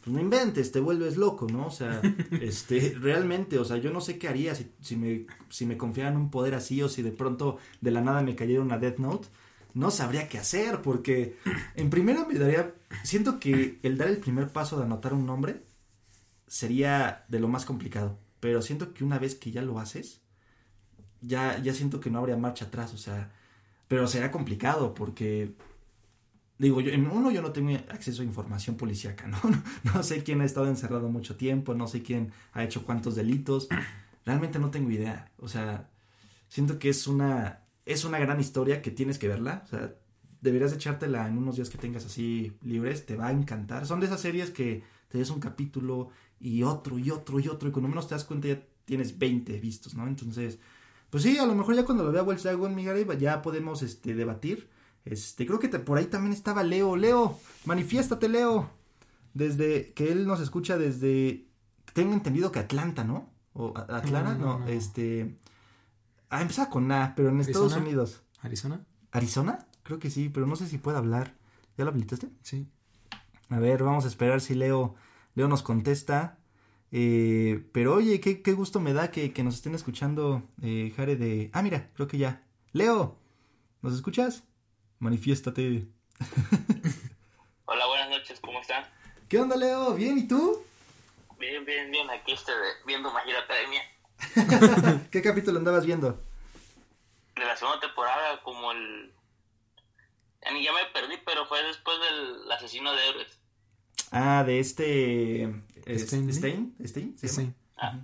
[0.00, 1.66] pues no inventes, te vuelves loco, ¿no?
[1.66, 2.00] O sea,
[2.40, 6.16] este, realmente, o sea, yo no sé qué haría si, si me, si me confiaran
[6.16, 9.28] un poder así o si de pronto de la nada me cayera una Death Note,
[9.74, 11.36] no sabría qué hacer, porque
[11.74, 15.62] en primera me daría, siento que el dar el primer paso de anotar un nombre
[16.52, 20.20] sería de lo más complicado, pero siento que una vez que ya lo haces,
[21.22, 23.32] ya, ya siento que no habría marcha atrás, o sea,
[23.88, 25.54] pero será complicado porque
[26.58, 29.38] digo, yo, en uno yo no tengo acceso a información policíaca, ¿no?
[29.44, 29.62] ¿no?
[29.94, 33.68] No sé quién ha estado encerrado mucho tiempo, no sé quién ha hecho cuántos delitos.
[34.26, 35.32] Realmente no tengo idea.
[35.38, 35.88] O sea,
[36.48, 39.62] siento que es una, es una gran historia que tienes que verla.
[39.64, 39.94] O sea,
[40.42, 43.86] deberías echártela en unos días que tengas así libres, te va a encantar.
[43.86, 46.08] Son de esas series que te des un capítulo
[46.40, 49.60] y otro y otro y otro y cuando menos te das cuenta ya tienes 20
[49.60, 50.08] vistos, ¿no?
[50.08, 50.58] Entonces,
[51.10, 54.14] pues sí, a lo mejor ya cuando lo vea Wells Dragon, Miguel, ya podemos este,
[54.14, 54.68] debatir
[55.04, 56.96] este, creo que te, por ahí también estaba Leo.
[56.96, 58.70] Leo, manifiéstate, Leo.
[59.34, 61.46] Desde que él nos escucha desde.
[61.94, 63.30] Tengo entendido que Atlanta, ¿no?
[63.54, 65.38] O Atlanta, no, no, no, este.
[66.30, 67.66] Ah, empezaba con A, pero en ¿Arizona?
[67.66, 68.22] Estados Unidos.
[68.40, 68.84] ¿Arizona?
[69.10, 69.66] ¿Arizona?
[69.82, 71.34] Creo que sí, pero no sé si puede hablar.
[71.76, 72.28] ¿Ya lo habilitaste?
[72.42, 72.68] Sí.
[73.52, 74.94] A ver, vamos a esperar si Leo,
[75.34, 76.38] Leo nos contesta.
[76.90, 81.16] Eh, pero oye, qué, qué, gusto me da que, que nos estén escuchando, eh, Jare
[81.16, 81.50] de...
[81.52, 82.42] Ah, mira, creo que ya.
[82.72, 83.18] Leo,
[83.82, 84.44] ¿nos escuchas?
[85.00, 85.86] Manifiéstate.
[87.66, 88.86] Hola, buenas noches, ¿cómo están?
[89.28, 89.92] ¿Qué onda, Leo?
[89.96, 90.16] ¿Bien?
[90.16, 90.64] ¿Y tú?
[91.38, 92.08] Bien, bien, bien.
[92.08, 92.54] Aquí estoy
[92.86, 93.82] viendo Hero Academia.
[95.10, 96.18] ¿Qué capítulo andabas viendo?
[97.36, 99.12] De la segunda temporada, como el...
[100.42, 103.41] Ya me perdí, pero fue después del asesino de héroes.
[104.12, 105.52] Ah, de este...
[105.88, 106.32] Stein.
[106.32, 106.76] Stein.
[106.84, 107.18] Stein.
[107.18, 107.52] ¿se Sí.
[107.76, 107.98] Ah,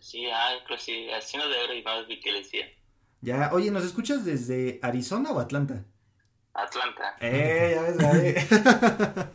[0.00, 1.10] sí, ah, creo sí.
[1.10, 2.66] Asesino de héroes y más vi que le decía.
[3.22, 5.84] Ya, oye, ¿nos escuchas desde Arizona o Atlanta?
[6.52, 7.16] Atlanta.
[7.20, 8.46] Eh, ya ves, vale.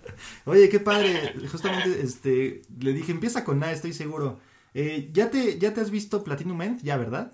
[0.46, 1.34] Oye, qué padre.
[1.52, 4.40] Justamente, este, le dije, empieza con A, estoy seguro.
[4.74, 6.82] Eh, ¿ya, te, ¿Ya te has visto Platinum End?
[6.82, 7.34] Ya, ¿verdad?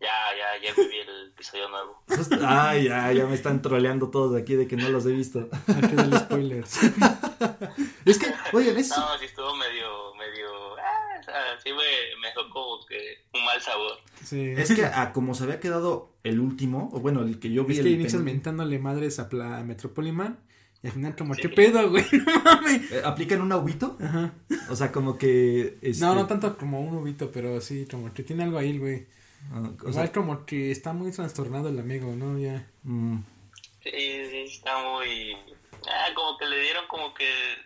[0.00, 2.02] Ya, ya, ya vi el episodio nuevo.
[2.46, 5.48] Ay, ya, ya me están troleando todos de aquí de que no los he visto.
[5.68, 6.78] Aquí del spoilers.
[8.04, 9.00] es que, oigan, eso...
[9.00, 13.60] No, sí estuvo medio, medio, ah, sea, sí me, me dejó como que un mal
[13.60, 13.92] sabor.
[14.22, 14.52] Sí.
[14.56, 17.74] Es que a como se había quedado el último, o bueno, el que yo vi...
[17.76, 20.38] Es que el inicias pen- mentándole madres a, a Metropoliman
[20.82, 21.40] y al final como, Sí.
[21.42, 22.04] ¿qué pedo, güey?
[22.26, 22.92] No mames.
[22.92, 23.96] eh, ¿Aplican un ubito?
[23.98, 24.32] Ajá.
[24.68, 25.78] O sea, como que...
[25.80, 29.06] este, No, no tanto como un ubito, pero sí, como que tiene algo ahí, güey.
[29.52, 32.38] Ah, o Igual sea, como que está muy trastornado el amigo, ¿no?
[32.38, 32.68] Ya.
[32.84, 33.18] mm,
[33.82, 35.36] Sí, sí, está muy...
[35.88, 37.24] Ah, como que le dieron como que...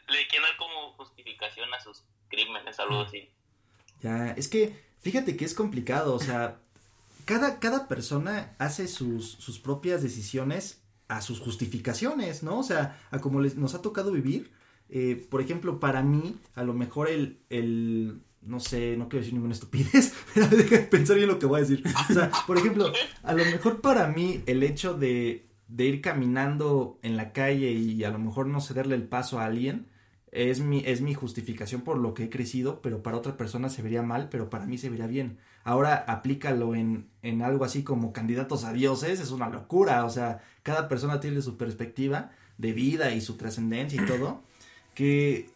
[0.08, 3.28] Le quieren dar como justificación a sus crímenes, algo así.
[4.02, 6.58] Ya, es que fíjate que es complicado, o sea,
[7.24, 12.58] cada, cada persona hace sus, sus propias decisiones a sus justificaciones, ¿no?
[12.58, 14.52] O sea, a como les, nos ha tocado vivir.
[14.90, 19.35] Eh, por ejemplo, para mí, a lo mejor el, el, no sé, no quiero decir
[19.35, 21.83] ninguna estupidez, pero deja de pensar bien lo que voy a decir.
[22.11, 26.98] O sea, por ejemplo, a lo mejor para mí el hecho de, de ir caminando
[27.02, 29.88] en la calle y a lo mejor no cederle el paso a alguien,
[30.35, 33.83] es mi, es mi justificación por lo que he crecido, pero para otra persona se
[33.83, 35.38] vería mal, pero para mí se vería bien.
[35.62, 40.42] Ahora aplícalo en, en algo así como candidatos a dioses, es una locura, o sea,
[40.64, 44.42] cada persona tiene su perspectiva de vida y su trascendencia y todo,
[44.94, 45.50] que,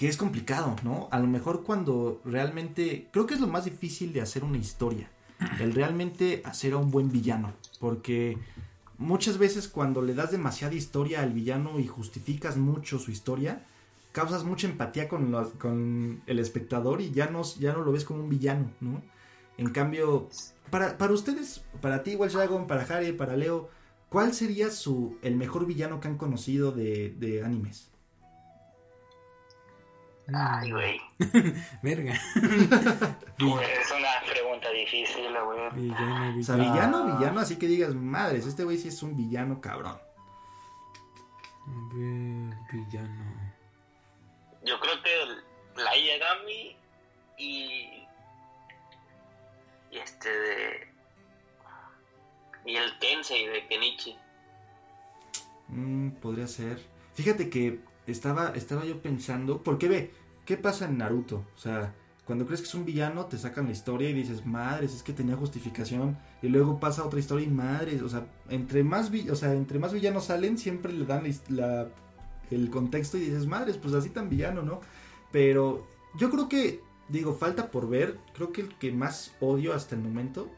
[0.00, 1.08] que es complicado, ¿no?
[1.10, 5.10] A lo mejor cuando realmente, creo que es lo más difícil de hacer una historia,
[5.58, 8.38] el realmente hacer a un buen villano, porque
[8.96, 13.66] muchas veces cuando le das demasiada historia al villano y justificas mucho su historia,
[14.12, 18.22] causas mucha empatía con, con el espectador y ya no, ya no lo ves como
[18.22, 19.02] un villano, ¿no?
[19.58, 20.30] En cambio,
[20.70, 23.68] para, para ustedes, para ti, Welsh Dragon, para Harry, para Leo,
[24.08, 27.89] ¿cuál sería su el mejor villano que han conocido de, de animes?
[30.34, 31.00] Ay, güey.
[31.82, 32.12] Verga.
[33.40, 35.70] Es una pregunta difícil, güey.
[35.74, 36.72] Villano, O sea, villano.
[37.04, 39.96] villano, villano, así que digas, madres, este güey sí es un villano cabrón.
[41.66, 43.52] A ver, villano.
[44.64, 45.44] Yo creo que el-
[45.82, 46.76] la Yagami
[47.38, 48.06] y...
[49.90, 50.88] Y este de...
[52.66, 54.16] Y el Tensei de Kenichi.
[55.68, 56.78] Mm, podría ser.
[57.14, 61.44] Fíjate que estaba, estaba yo pensando, porque ve, ¿qué pasa en Naruto?
[61.56, 61.94] O sea,
[62.26, 65.12] cuando crees que es un villano, te sacan la historia y dices, madres, es que
[65.12, 66.16] tenía justificación.
[66.42, 69.92] Y luego pasa otra historia y madres, o sea, entre más, o sea, entre más
[69.92, 71.88] villanos salen, siempre le dan la
[72.50, 74.80] el contexto y dices, madres, pues así tan villano, ¿no?
[75.30, 75.86] Pero
[76.18, 78.18] yo creo que, digo, falta por ver.
[78.34, 80.50] Creo que el que más odio hasta el momento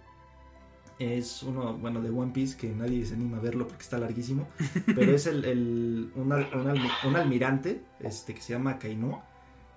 [0.98, 4.46] es uno, bueno, de One Piece, que nadie se anima a verlo porque está larguísimo.
[4.86, 9.18] Pero es el, el- un, un un almirante este, que se llama Kainu.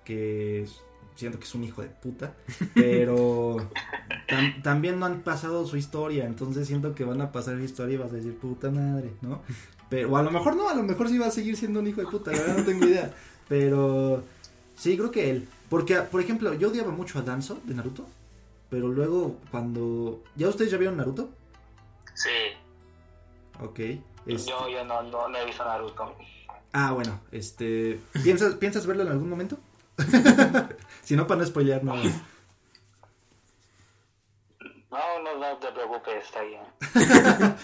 [0.06, 0.66] Que
[1.16, 2.34] siento que es un hijo de puta,
[2.74, 3.58] pero
[4.30, 7.96] tam- también no han pasado su historia, entonces siento que van a pasar su historia
[7.96, 9.42] y vas a decir puta madre, ¿no?
[9.90, 11.88] Pero, o a lo mejor no, a lo mejor sí va a seguir siendo un
[11.88, 13.14] hijo de puta, la verdad no tengo idea,
[13.48, 14.24] pero
[14.76, 18.06] sí, creo que él, porque, por ejemplo, yo odiaba mucho a Danzo de Naruto,
[18.70, 20.22] pero luego cuando...
[20.36, 21.30] ¿Ya ustedes ya vieron Naruto?
[22.14, 22.30] Sí,
[23.62, 23.80] Ok.
[24.26, 26.16] este- yo, yo no, no, no he visto Naruto.
[26.74, 28.00] Ah, bueno, este...
[28.24, 29.58] ¿Piensas, ¿piensas verlo en algún momento?
[31.04, 32.02] si no, para no spoilear nada.
[34.92, 36.62] No, no, no te preocupes, está bien.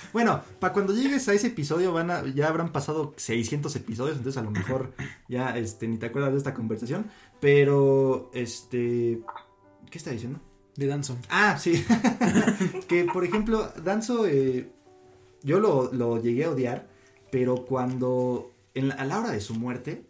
[0.14, 4.38] Bueno, para cuando llegues a ese episodio van a, ya habrán pasado 600 episodios, entonces
[4.42, 4.92] a lo mejor
[5.30, 7.10] ya este, ni te acuerdas de esta conversación.
[7.40, 9.22] Pero, este...
[9.90, 10.40] ¿Qué está diciendo?
[10.76, 11.20] De Danson.
[11.30, 11.86] Ah, sí.
[12.90, 14.70] que, por ejemplo, Danzo, eh,
[15.42, 16.88] yo lo, lo llegué a odiar,
[17.32, 20.04] pero cuando, en la- a la hora de su muerte,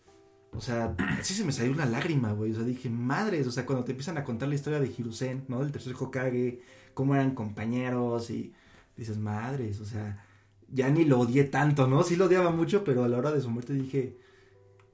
[0.53, 2.51] o sea, sí se me salió una lágrima, güey.
[2.51, 5.45] O sea, dije, madres, o sea, cuando te empiezan a contar la historia de Hiruzen,
[5.47, 5.59] ¿no?
[5.59, 6.61] Del tercer Hokage,
[6.93, 8.53] cómo eran compañeros y
[8.97, 10.25] dices, madres, o sea,
[10.69, 12.03] ya ni lo odié tanto, ¿no?
[12.03, 14.17] Sí lo odiaba mucho, pero a la hora de su muerte dije,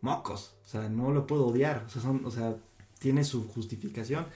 [0.02, 2.58] mocos, o sea, no lo puedo odiar, o sea, son, o sea,
[3.00, 4.28] tiene su justificación.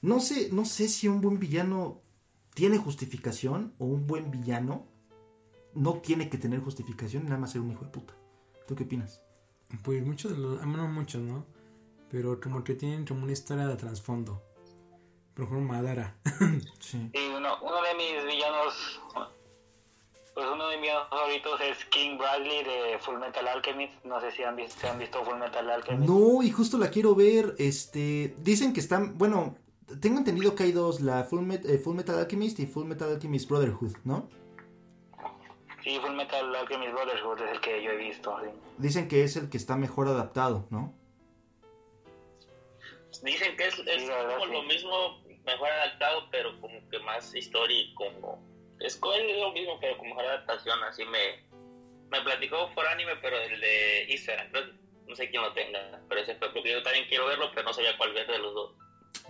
[0.00, 2.00] No sé, no sé si un buen villano
[2.54, 4.86] tiene justificación o un buen villano
[5.74, 8.14] no tiene que tener justificación nada más ser un hijo de puta.
[8.66, 9.22] ¿Tú qué opinas?
[9.82, 11.44] Pues muchos de los, ah, no muchos, ¿no?
[12.10, 14.42] Pero como que tienen como una historia de trasfondo.
[15.34, 16.16] Por ejemplo, Madara.
[16.80, 17.10] Sí.
[17.12, 19.00] Y uno, uno de mis villanos,
[20.34, 23.92] pues uno de mis villanos favoritos es King Bradley de Full Metal Alchemist.
[24.04, 26.08] No sé si han visto, se han visto Full Metal Alchemist.
[26.08, 27.54] No, y justo la quiero ver.
[27.58, 29.56] Este, dicen que están, bueno,
[30.00, 33.10] tengo entendido que hay dos, la Full, Met- eh, Full Metal Alchemist y Full Metal
[33.10, 34.28] Alchemist Brotherhood, ¿no?
[35.82, 38.36] Sí, Full Metal Alchemist Brotherhood es el que yo he visto.
[38.42, 38.50] sí.
[38.78, 40.94] Dicen que es el que está mejor adaptado, ¿no?
[43.22, 44.52] Dicen que es, es Sí, la verdad, como sí.
[44.52, 48.46] lo mismo, mejor adaptado, pero como que más historia y como...
[48.80, 51.46] Es es lo mismo, pero con mejor adaptación, así me...
[52.10, 56.20] Me platicó por anime, pero el de Instagram, que- no sé quién lo tenga, pero
[56.20, 58.72] ese fue porque yo también quiero verlo, pero no sabía cuál ver de los dos.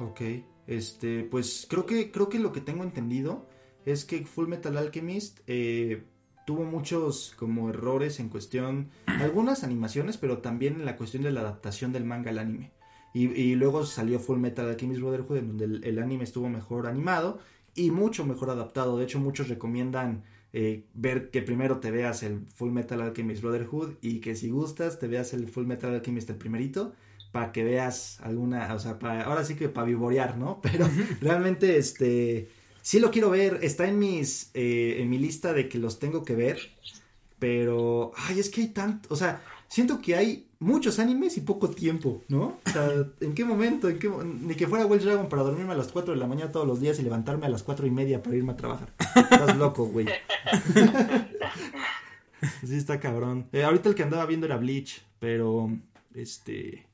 [0.00, 0.20] Ok,
[0.66, 3.48] este, pues creo que, creo que lo que tengo entendido
[3.86, 6.02] es que Full Metal Alchemist eh,
[6.48, 11.40] tuvo muchos como errores en cuestión, algunas animaciones, pero también en la cuestión de la
[11.40, 12.72] adaptación del manga al anime.
[13.12, 16.86] Y, y luego salió Full Metal Alchemist Brotherhood, en donde el, el anime estuvo mejor
[16.86, 17.38] animado
[17.74, 18.96] y mucho mejor adaptado.
[18.96, 23.96] De hecho, muchos recomiendan eh, ver que primero te veas el Full Metal Alchemist Brotherhood
[24.00, 26.94] y que si gustas te veas el Full Metal Alchemist el primerito
[27.30, 30.60] para que veas alguna, o sea, para, ahora sí que para vivorear, ¿no?
[30.62, 30.88] Pero
[31.20, 32.48] realmente, este,
[32.88, 36.24] sí lo quiero ver, está en mis, eh, en mi lista de que los tengo
[36.24, 36.58] que ver,
[37.38, 41.68] pero, ay, es que hay tanto, o sea, siento que hay muchos animes y poco
[41.68, 42.58] tiempo, ¿no?
[42.64, 42.88] O sea,
[43.20, 43.90] ¿en qué momento?
[43.90, 46.50] ¿En qué, ni que fuera Wild Dragon para dormirme a las 4 de la mañana
[46.50, 48.94] todos los días y levantarme a las cuatro y media para irme a trabajar.
[49.14, 50.06] Estás loco, güey.
[52.64, 53.48] Sí, está cabrón.
[53.52, 55.76] Eh, ahorita el que andaba viendo era Bleach, pero
[56.14, 56.86] este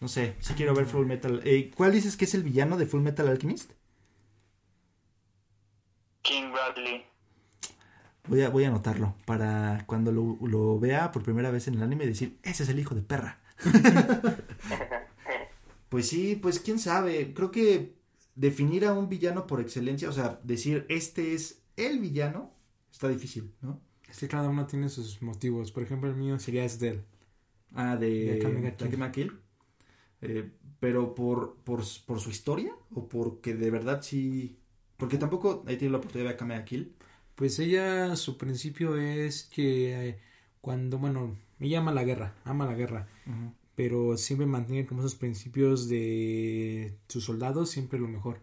[0.00, 1.40] no sé, sí quiero ver Full Metal.
[1.44, 3.72] Eh, ¿Cuál dices que es el villano de Full Metal Alchemist?
[6.22, 7.04] King Bradley.
[8.26, 11.82] Voy a, voy a anotarlo para cuando lo, lo vea por primera vez en el
[11.82, 13.40] anime decir, ese es el hijo de perra.
[15.88, 17.32] pues sí, pues quién sabe.
[17.32, 17.96] Creo que
[18.34, 22.52] definir a un villano por excelencia, o sea, decir este es el villano,
[22.92, 23.80] está difícil, ¿no?
[24.08, 25.72] Es que cada uno tiene sus motivos.
[25.72, 27.04] Por ejemplo, el mío sería Esdel.
[27.74, 29.38] Ah, de De Kill.
[30.20, 30.50] Eh,
[30.80, 34.58] pero por, por, por su historia o porque de verdad sí...
[34.98, 36.92] Porque tampoco he tenido la oportunidad de ga Kill.
[37.34, 40.18] Pues ella, su principio es que eh,
[40.60, 43.52] cuando, bueno, ella ama la guerra, ama la guerra, Ujú.
[43.76, 48.40] pero siempre mantiene como esos principios de sus soldados, siempre lo mejor.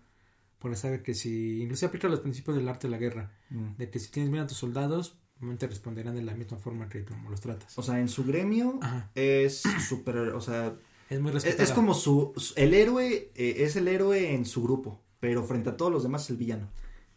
[0.60, 3.76] Porque sabe que si, incluso aplica los principios del arte de la guerra, Mm.
[3.78, 5.18] de que si tienes bien a tus soldados,
[5.60, 7.78] te responderán de la misma forma que como los tratas.
[7.78, 9.12] O sea, en su gremio Ajá.
[9.14, 10.18] es súper...
[10.18, 10.74] O sea,
[11.10, 11.64] Es muy es, respetada.
[11.64, 12.34] es como su...
[12.38, 16.04] su- El héroe eh, es el héroe en su grupo, pero frente a todos los
[16.04, 16.70] demás es el villano.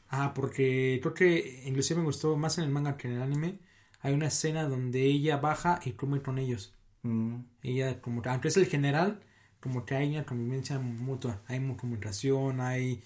[0.08, 3.58] Ah, porque creo que inclusive me gustó más en el manga que en el anime.
[4.00, 6.72] Hay una escena donde ella baja y come con ellos.
[7.02, 7.40] Mm.
[7.62, 9.20] Ella, como que, aunque es el general,
[9.60, 11.42] como que hay una convivencia mutua.
[11.48, 13.02] Hay mu- comunicación, hay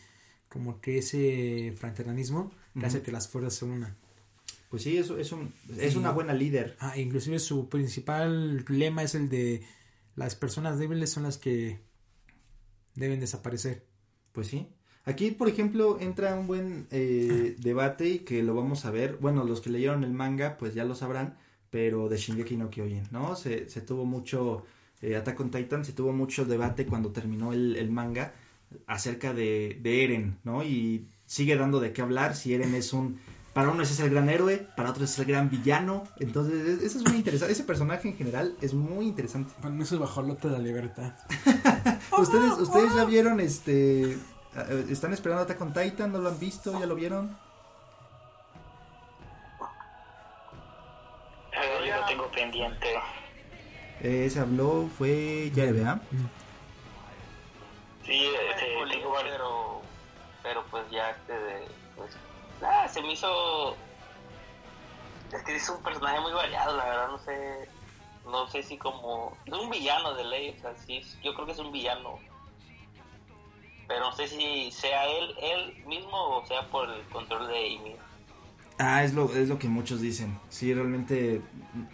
[0.48, 3.96] como que ese fraternismo que hace que las fuerzas se unan.
[4.70, 5.98] Pues sí, eso es, un, es Sí.
[5.98, 6.76] una buena líder.
[6.78, 9.62] Ah, inclusive su principal lema es el de
[10.14, 11.80] las personas débiles son las que
[12.94, 13.84] deben desaparecer.
[14.32, 14.68] Pues sí.
[15.04, 19.18] Aquí, por ejemplo, entra un buen eh, debate y que lo vamos a ver.
[19.20, 21.36] Bueno, los que leyeron el manga, pues ya lo sabrán,
[21.70, 23.34] pero de Shingeki no Kyojin, ¿no?
[23.34, 24.64] Se, se tuvo mucho
[25.00, 28.32] eh, Attack on Titan se tuvo mucho debate cuando terminó el, el manga
[28.86, 30.62] acerca de, de Eren, ¿no?
[30.62, 33.18] Y sigue dando de qué hablar si Eren es un...
[33.52, 36.04] Para unos es el gran héroe, para otros es el gran villano.
[36.20, 37.52] Entonces, es- eso es muy interesante.
[37.52, 39.52] Ese personaje en general es muy interesante.
[39.60, 41.12] Para mí es el bajolote de la libertad.
[42.18, 44.16] ¿Ustedes, ustedes ya vieron este...
[44.56, 46.12] eh, ¿Están esperando Attack on Titan?
[46.12, 46.78] ¿No lo han visto?
[46.78, 47.36] ¿Ya lo vieron?
[51.52, 52.86] Eh, yo lo tengo pendiente.
[54.00, 56.00] Eh, ese habló, fue Yarebe, ¿ah?
[58.04, 59.32] Sí, eh, Tengo tengo link, varios.
[59.32, 59.82] pero,
[60.42, 62.10] pero pues ya este de, pues,
[62.62, 63.76] ah, se me hizo,
[65.32, 67.68] es que es un personaje muy variado, la verdad, no sé,
[68.24, 71.52] no sé si como, es un villano de ley, o sea, sí, yo creo que
[71.52, 72.18] es un villano,
[73.92, 77.96] pero no sé si sea él, él mismo o sea por el control de Ymir.
[78.78, 80.38] Ah, es lo, es lo que muchos dicen.
[80.48, 81.42] Sí, realmente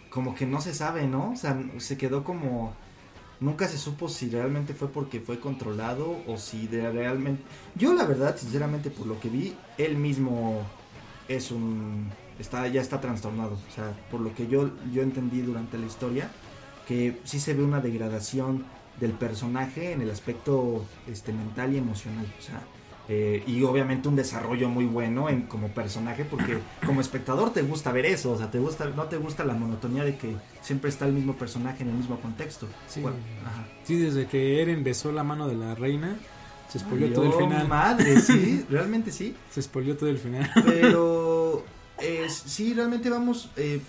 [0.09, 1.31] como que no se sabe, ¿no?
[1.31, 2.73] O sea, se quedó como...
[3.41, 7.43] Nunca se supo si realmente fue porque fue controlado o si de realmente...
[7.75, 10.61] Yo la verdad, sinceramente, por lo que vi, él mismo
[11.27, 12.09] es un...
[12.39, 13.59] Está, ya está trastornado.
[13.69, 16.31] O sea, por lo que yo, yo entendí durante la historia,
[16.87, 18.63] que sí se ve una degradación
[18.99, 22.25] del personaje en el aspecto este, mental y emocional.
[22.37, 22.61] O sea,
[23.11, 27.91] eh, y obviamente un desarrollo muy bueno en, como personaje porque como espectador te gusta
[27.91, 31.07] ver eso, o sea, te gusta, no te gusta la monotonía de que siempre está
[31.07, 32.67] el mismo personaje en el mismo contexto.
[32.87, 33.01] Sí.
[33.01, 33.65] Bueno, ajá.
[33.83, 36.17] Sí, desde que Eren besó la mano de la reina,
[36.71, 37.67] se spoileó todo el Dios, final.
[37.67, 39.35] madre, sí, realmente sí.
[39.49, 40.47] Se spoileó todo el final.
[40.63, 41.63] Pero
[41.99, 43.49] eh, sí, realmente vamos.
[43.57, 43.81] eh,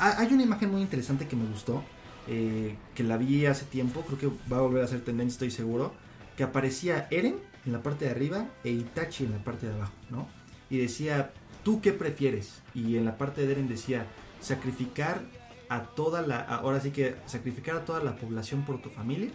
[0.00, 1.84] ha- hay una imagen muy interesante que me gustó.
[2.26, 4.02] Eh, que la vi hace tiempo.
[4.02, 5.94] Creo que va a volver a ser tendencia, estoy seguro.
[6.36, 9.92] Que aparecía Eren en la parte de arriba e Itachi en la parte de abajo,
[10.10, 10.28] ¿no?
[10.68, 11.32] Y decía,
[11.64, 12.62] ¿tú qué prefieres?
[12.74, 14.06] Y en la parte de Eren decía,
[14.40, 15.22] sacrificar
[15.68, 16.40] a toda la.
[16.40, 19.30] Ahora sí que sacrificar a toda la población por tu familia.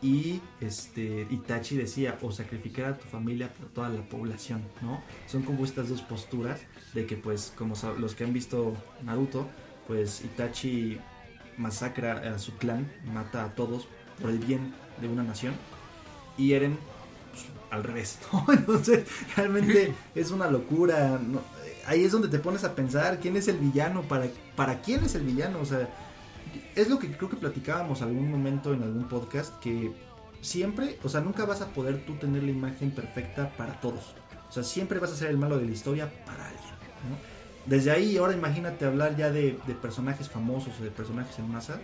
[0.00, 5.00] Y este Itachi decía, o sacrificar a tu familia por toda la población, ¿no?
[5.28, 6.60] Son como estas dos posturas
[6.92, 9.48] de que pues como los que han visto Naruto,
[9.86, 10.98] pues Itachi
[11.56, 13.88] masacra a su clan, mata a todos
[14.20, 15.54] por el bien de una nación
[16.36, 16.78] y Eren
[17.30, 18.44] pues, al revés, ¿no?
[18.52, 21.20] Entonces realmente es una locura,
[21.86, 24.26] ahí es donde te pones a pensar quién es el villano, para,
[24.56, 25.88] para quién es el villano, o sea,
[26.74, 29.92] es lo que creo que platicábamos algún momento en algún podcast, que
[30.40, 34.14] siempre, o sea, nunca vas a poder tú tener la imagen perfecta para todos.
[34.48, 36.72] O sea, siempre vas a ser el malo de la historia para alguien.
[37.08, 37.31] ¿no?
[37.66, 41.80] Desde ahí, ahora imagínate hablar ya de, personajes famosos o de personajes en masa.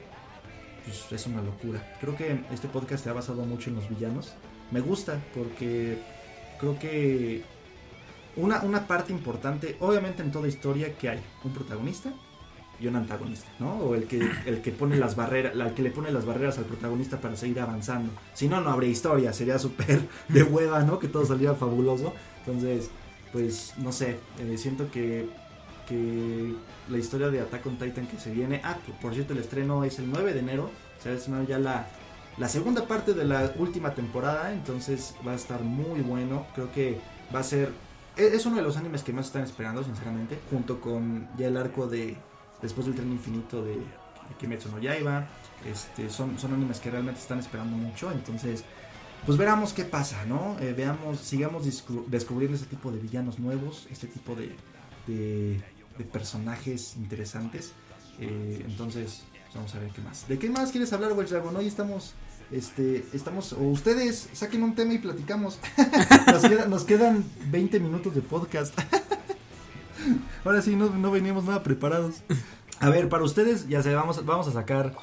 [0.84, 1.96] Pues es una locura.
[2.00, 4.34] Creo que este podcast se ha basado mucho en los villanos.
[4.70, 5.98] Me gusta porque
[6.58, 7.42] creo que
[8.36, 12.12] una, una parte importante, obviamente en toda historia, que hay un protagonista
[12.80, 13.74] y un antagonista, ¿no?
[13.74, 16.64] O el que, el que pone las barreras, el que le pone las barreras al
[16.64, 18.12] protagonista para seguir avanzando.
[18.34, 20.98] Si no, no habría historia, sería súper de hueva, ¿no?
[20.98, 22.14] Que todo saliera fabuloso.
[22.46, 22.90] Entonces,
[23.32, 25.28] pues, no sé, eh, siento que,
[25.88, 26.54] que
[26.90, 29.98] la historia de Attack on Titan que se viene, ah, por- cierto, el estreno es
[29.98, 30.70] el 9 de enero,
[31.02, 31.86] se va a estrenar ya la,
[32.36, 37.00] la segunda parte de la última temporada, entonces va a estar muy bueno, creo que
[37.34, 37.72] va a ser,
[38.16, 41.56] e- es uno de los animes que más están esperando, sinceramente, junto con ya el
[41.56, 42.16] arco de
[42.60, 43.78] Después del tren infinito de,
[44.40, 45.28] Kimetsu no Yaiba,
[45.64, 48.64] este, son, son animes que realmente están esperando mucho, entonces
[49.24, 50.56] pues veramos qué pasa, ¿no?
[50.60, 51.64] Eh, veamos, sigamos
[52.08, 54.56] descubriendo este tipo de villanos nuevos, este tipo de,
[55.98, 57.72] de personajes interesantes.
[58.20, 60.26] Eh, entonces, pues, vamos a ver qué más.
[60.28, 61.54] ¿De qué más quieres hablar, Welch Dragon?
[61.56, 62.14] Hoy estamos,
[62.50, 65.58] este, estamos, o ustedes saquen un tema y platicamos.
[66.26, 68.78] nos, queda- nos quedan 20 minutos de podcast.
[70.44, 72.16] Ahora sí, no, no veníamos nada preparados.
[72.80, 74.96] A ver, para ustedes, ya sé, vamos, vamos a sacar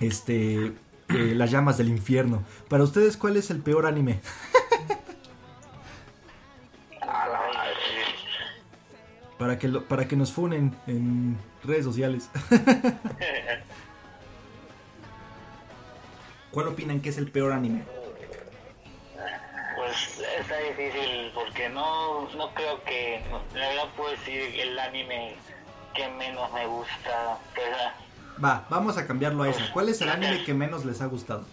[0.00, 0.72] este
[1.08, 2.42] eh, las llamas del infierno.
[2.68, 4.20] Para ustedes, ¿cuál es el peor anime?
[9.38, 12.30] Para que lo- para que nos funen en redes sociales.
[16.50, 17.84] ¿Cuál opinan que es el peor anime?
[19.76, 23.20] Pues está difícil porque no, no creo que,
[23.54, 25.34] la verdad puedo decir el anime
[25.94, 27.38] que menos me gusta,
[28.42, 29.62] Va, vamos a cambiarlo a eso.
[29.72, 31.44] ¿Cuál es el anime que menos les ha gustado?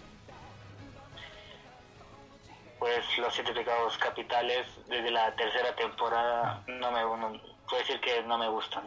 [2.78, 7.40] pues los siete pecados capitales desde la tercera temporada no me no,
[7.72, 8.84] puedo decir que no me gustan.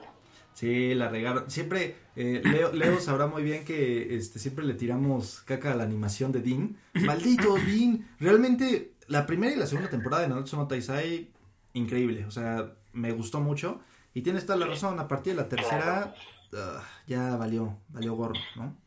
[0.54, 1.50] Sí, la regaron.
[1.50, 5.84] Siempre, eh, Leo, Leo sabrá muy bien que este, siempre le tiramos caca a la
[5.84, 6.78] animación de Dean.
[6.94, 8.08] Maldito Dean.
[8.20, 11.32] Realmente, la primera y la segunda temporada de Naruto no Taisai,
[11.74, 12.26] increíble.
[12.26, 13.82] O sea, me gustó mucho.
[14.14, 16.14] Y tienes toda la razón, a partir de la tercera,
[16.56, 18.78] ah, ya valió, valió gorro, ¿no?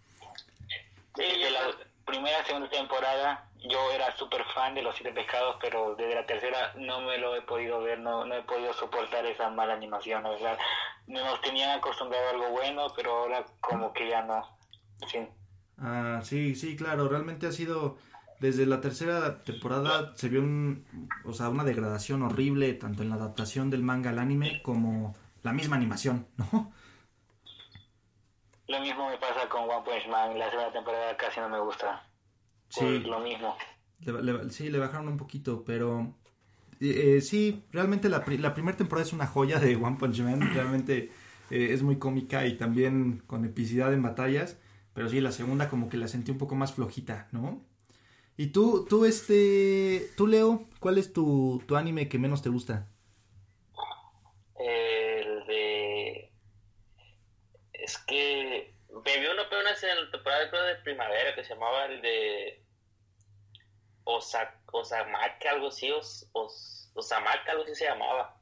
[1.16, 1.58] Sí, de la,
[2.06, 6.26] primera y segunda temporada yo era súper fan de los siete pescados, pero desde la
[6.26, 10.24] tercera no me lo he podido ver, no, no he podido soportar esa mala animación,
[10.26, 10.56] o sea,
[11.06, 14.42] nos tenían acostumbrado a algo bueno, pero ahora como que ya no.
[15.06, 15.26] Sí.
[15.78, 17.96] Ah, sí, sí, claro, realmente ha sido
[18.40, 20.86] desde la tercera temporada se vio un,
[21.24, 25.52] o sea, una degradación horrible tanto en la adaptación del manga al anime como la
[25.52, 26.72] misma animación, ¿no?
[28.68, 32.07] Lo mismo me pasa con One Punch Man, la segunda temporada casi no me gusta.
[32.68, 32.98] Sí.
[33.00, 33.56] lo mismo.
[34.00, 36.14] Le- le- sí, le bajaron un poquito, pero
[36.80, 40.20] eh, eh, sí, realmente la, pri- la primera temporada es una joya de One Punch
[40.20, 41.10] Man, realmente
[41.50, 44.56] eh, es muy cómica y también con epicidad en batallas,
[44.94, 47.60] pero sí, la segunda como que la sentí un poco más flojita, ¿no?
[48.36, 52.86] Y tú, tú, este, tú Leo, ¿cuál es tu, tu anime que menos te gusta?
[54.58, 56.30] El de.
[57.72, 58.74] Es que.
[59.04, 62.62] Me vi uno apenas en la temporada creo, de primavera que se llamaba el de.
[64.04, 65.90] Osa, Osamaka, algo así.
[65.90, 68.34] Os, Os- Osamaka, algo así se llamaba.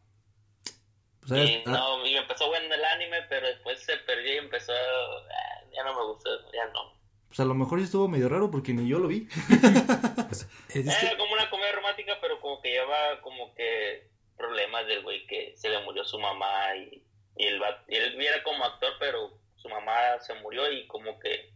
[1.27, 1.51] Pues.
[1.51, 4.73] Y, Ah, no, y empezó bueno el anime, pero después se perdió y empezó.
[4.73, 6.97] ah, Ya no me gustó, ya no.
[7.29, 9.29] pues a lo mejor sí estuvo medio raro porque ni yo lo vi.
[10.31, 15.03] Es que- Era como una comedia romántica, pero como que lleva como que problemas del
[15.03, 17.03] güey que se le murió su mamá y,
[17.37, 21.19] y él, va, y él era como actor, pero su mamá se murió y como
[21.19, 21.53] que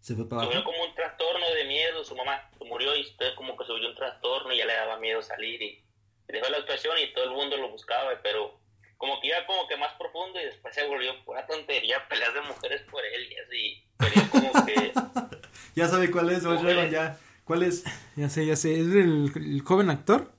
[0.00, 0.64] Se fue para abajo.
[0.64, 3.94] como un trastorno de miedo, su mamá se murió y entonces como que subió un
[3.94, 5.84] trastorno y ya le daba miedo salir y,
[6.26, 8.58] dejó la actuación y todo el mundo lo buscaba, pero
[8.96, 12.40] como que iba como que más profundo y después se volvió pura tontería, peleas de
[12.40, 14.92] mujeres por él y así, como que...
[15.74, 16.90] Ya sabe cuál es, Josh ¿Cuál Dragon, es?
[16.92, 17.18] ya.
[17.44, 17.84] ¿Cuál es?
[18.16, 18.72] Ya sé, ya sé.
[18.72, 20.30] ¿Es el, el joven actor?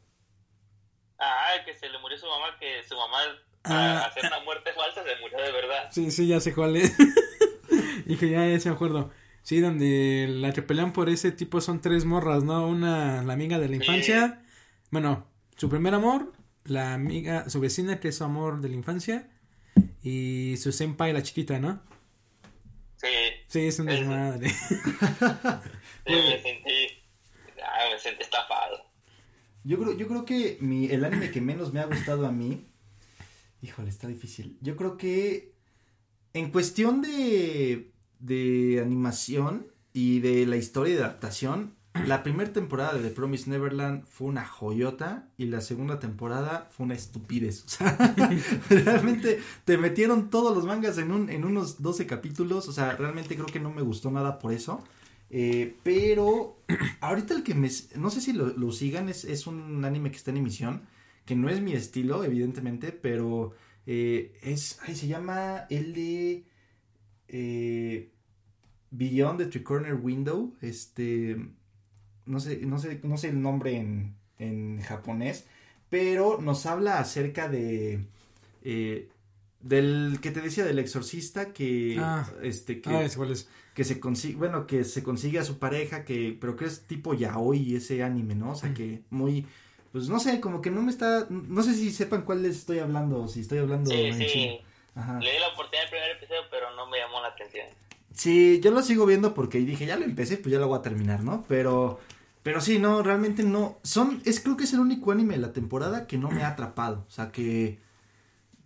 [1.17, 3.19] Ah, que se le murió su mamá, que su mamá
[3.65, 3.99] Ah.
[4.03, 5.89] a hacer una muerte falsa se murió de verdad.
[5.91, 6.93] Sí, sí, ya sé cuál es.
[8.05, 9.11] Dije, ya, ya se me acuerdo.
[9.41, 12.67] Sí, donde la que pelean por ese tipo son tres morras, ¿no?
[12.67, 13.81] Una, la amiga de la Sí.
[13.83, 14.43] infancia.
[14.91, 16.33] Bueno, su primer amor,
[16.65, 19.29] la amiga, su vecina, que es su amor de la infancia.
[20.01, 21.81] Y su senpai, la chiquita, ¿no?
[22.97, 23.07] Sí,
[23.47, 24.49] Sí, es un desmadre.
[24.49, 24.75] sí,
[26.07, 26.87] me sentí,
[27.61, 28.85] ah, me sentí estafado.
[29.63, 32.67] Yo creo, yo creo que mi, el anime que menos me ha gustado a mí.
[33.63, 34.57] Híjole, está difícil.
[34.59, 35.53] Yo creo que
[36.33, 41.73] en cuestión de, de animación y de la historia de adaptación,
[42.05, 46.87] la primera temporada de The Promised Neverland fue una joyota y la segunda temporada fue
[46.87, 47.63] una estupidez.
[47.65, 47.97] O sea,
[48.69, 52.67] realmente te metieron todos los mangas en, un, en unos 12 capítulos.
[52.67, 54.83] O sea, realmente creo que no me gustó nada por eso.
[55.29, 56.57] Eh, pero
[56.99, 57.69] ahorita el que me...
[57.95, 60.81] No sé si lo, lo sigan, es, es un anime que está en emisión,
[61.25, 63.53] que no es mi estilo, evidentemente, pero
[63.85, 64.79] eh, es...
[64.87, 66.43] Ay, se llama el de...
[67.27, 68.09] eh,
[68.91, 71.37] Beyond the Three Corner Window, este...
[72.25, 75.45] No sé, no sé, no sé el nombre en, en japonés,
[75.89, 78.05] pero nos habla acerca de...
[78.63, 79.09] eh,
[79.61, 82.29] del que te decía del exorcista que Ah.
[82.41, 83.47] este que Ah, es cuál es.
[83.73, 87.13] que se consigue, bueno, que se consigue a su pareja, que, pero que es tipo
[87.13, 88.51] yaoi ese anime, ¿no?
[88.51, 88.73] O sea, Mm.
[88.73, 89.45] que muy,
[89.93, 92.79] pues no sé, como que no me está, no sé si sepan cuál les estoy
[92.79, 94.59] hablando, o si estoy hablando Sí, en sí.
[94.95, 95.19] Ajá.
[95.19, 97.65] le di la oportunidad al primer episodio, pero no me llamó la atención.
[98.13, 100.81] Sí, yo lo sigo viendo porque dije, ya lo empecé, pues ya lo voy a
[100.83, 101.45] terminar, ¿no?
[101.47, 101.99] Pero,
[102.43, 105.53] pero sí, no, realmente no, son, es, creo que es el único anime de la
[105.53, 107.79] temporada que no me ha atrapado, o sea, que,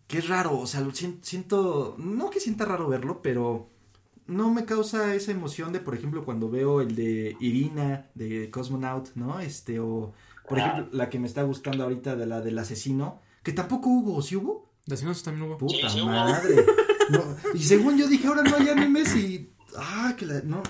[0.08, 3.70] que es raro, o sea, lo sien- siento, no que sienta raro verlo, pero
[4.26, 9.10] no me causa esa emoción de, por ejemplo, cuando veo el de Irina, de Cosmonaut,
[9.16, 9.40] ¿no?
[9.40, 10.14] Este, o,
[10.48, 10.68] por Ah.
[10.72, 14.36] ejemplo, la que me está gustando ahorita de la del asesino, que tampoco hubo, ¿sí
[14.36, 14.70] hubo?
[14.86, 15.58] De Asesinos también hubo.
[15.58, 16.08] Puta Sí, sí hubo.
[16.12, 16.66] madre.
[17.10, 17.24] No,
[17.54, 19.50] y según yo dije, ahora no hay animes y.
[19.78, 20.42] Ah, que la.
[20.42, 20.62] No.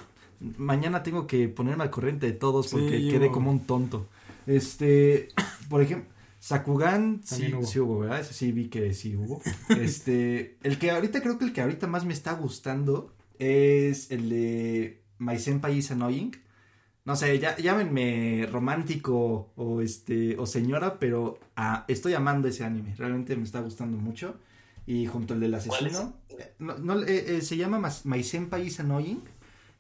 [0.58, 4.08] Mañana tengo que ponerme al corriente de todos porque Sí, quedé como un tonto.
[4.46, 5.30] Este.
[5.70, 6.12] Por ejemplo.
[6.40, 7.66] Sakugan sí, hubo.
[7.66, 8.20] sí hubo, ¿verdad?
[8.22, 9.42] Ese sí vi que sí hubo.
[9.70, 10.58] Este.
[10.64, 15.02] El que ahorita creo que el que ahorita más me está gustando es el de
[15.18, 16.32] My Senpai is Annoying.
[17.08, 22.96] No sé, ya, llámenme romántico o este o señora, pero ah, estoy amando ese anime.
[22.98, 24.36] Realmente me está gustando mucho.
[24.86, 26.18] Y junto al del asesino,
[26.60, 29.24] no, no, eh, eh, se llama My Senpai is Annoying.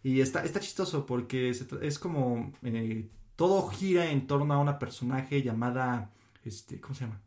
[0.03, 4.79] Y está, está chistoso porque se es como eh, todo gira en torno a una
[4.79, 6.11] personaje llamada
[6.45, 7.21] este, ¿cómo se llama?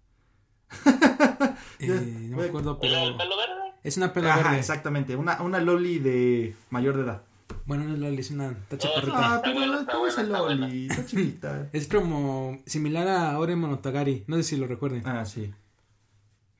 [1.79, 2.95] Eh, no me acuerdo, pero.
[2.95, 3.75] ¿Era el pelo verde?
[3.83, 4.61] Es una pela Ajá, verde.
[4.61, 7.23] exactamente, una, una loli de mayor de edad.
[7.67, 8.93] Bueno, no es Loli, es una tacha Oh.
[9.13, 10.87] Ah, Está pero buena, la- está ¿cómo es el loli?
[10.89, 11.69] Está chiquita.
[11.73, 14.25] Es como similar a Ore Monotagari.
[14.27, 15.03] No sé si lo recuerden.
[15.07, 15.51] Ah, sí.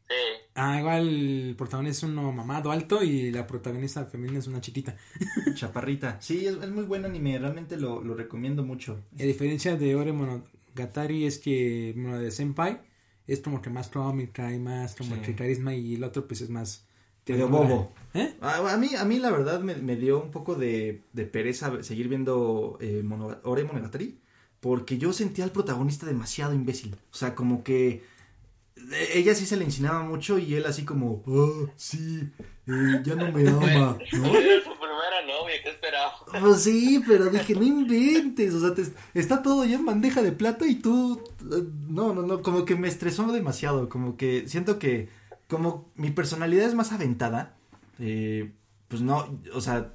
[0.09, 0.15] Sí.
[0.55, 4.97] Ah, igual el protagonista es uno mamado alto y la protagonista femenina es una chiquita.
[5.55, 6.17] Chaparrita.
[6.21, 9.01] Sí, es, es muy buen anime, realmente lo, lo recomiendo mucho.
[9.19, 12.81] A diferencia de Ore Monogatari es que, bueno, de Senpai
[13.27, 15.21] es como que más cómica y más como Sí.
[15.23, 16.85] que carisma y el otro pues es más...
[17.33, 17.69] Medio ternura.
[17.69, 17.93] bobo.
[18.15, 18.35] ¿Eh?
[18.41, 21.83] A, a mí, a mí la verdad me, me dio un poco de, de pereza
[21.83, 24.19] seguir viendo eh, Mono- Ore Monogatari
[24.59, 26.95] porque yo sentía al protagonista demasiado imbécil.
[27.13, 28.03] O sea, como que
[28.93, 32.29] eh, ella sí se le ensinaba mucho y él así como, ah, sí,
[32.67, 34.27] eh, ya no me ama, ¿no?
[34.37, 36.13] Era su primera novia, ¿qué esperaba?
[36.41, 40.33] Pues sí, pero dije, no inventes, o sea, te- está todo ya en bandeja de
[40.33, 41.23] plata y tú,
[41.53, 45.09] eh, no, no, no, como que me estresó demasiado, como que siento que,
[45.51, 47.57] como mi personalidad es más aventada,
[47.99, 48.53] eh,
[48.89, 49.93] pues no, o sea,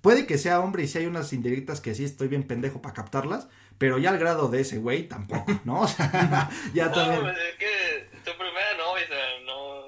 [0.00, 2.94] puede que sea hombre y si hay unas indirectas que sí estoy bien pendejo para
[2.94, 5.80] captarlas, pero ya al grado de ese güey tampoco, ¿no?
[5.82, 7.20] O sea, ya No, también...
[7.22, 9.78] pues es que su primera novia, o sea, no.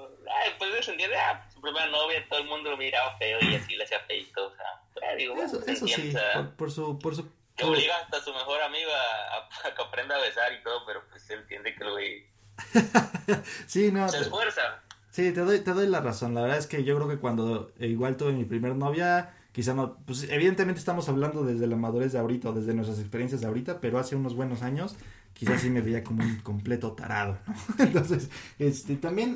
[0.43, 3.53] Ay, pues se entiende, ah, su primera novia, todo el mundo lo miraba feo y
[3.55, 4.65] así le hacía feito, o sea,
[5.11, 7.29] ah, digo, Eso, eso sí, por, por su, por su...
[7.57, 10.63] que obliga hasta a su mejor amigo a, a- a que aprenda a besar y
[10.63, 12.25] todo, pero pues él entiende que lo güey
[13.67, 14.81] Sí, no, se te- esfuerza.
[15.11, 16.33] Sí, te doy, te doy la razón.
[16.33, 19.73] La verdad es que yo creo que cuando eh, igual tuve mi primer novia, quizá
[19.73, 23.47] no, pues evidentemente estamos hablando desde la madurez de ahorita o desde nuestras experiencias de
[23.47, 24.95] ahorita, pero hace unos buenos años
[25.33, 27.55] quizás sí me veía como un completo tarado, ¿no?
[27.83, 29.35] Entonces, este, también,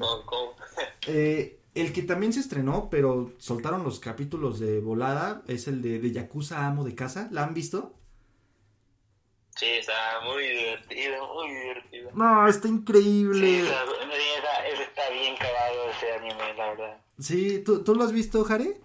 [1.07, 5.99] eh, el que también se estrenó, pero soltaron los capítulos de volada, es el de,
[5.99, 7.27] de Yakuza Amo de Casa.
[7.31, 7.93] ¿La han visto?
[9.55, 9.93] Sí, está
[10.25, 12.11] muy divertido, muy divertido.
[12.13, 13.59] No, está Sí, increíble.
[13.61, 13.83] esa-
[14.73, 16.97] ese está bien cagado ese anime, la verdad.
[17.19, 18.81] Sí, ¿tú, ¿tú lo has visto, Jare?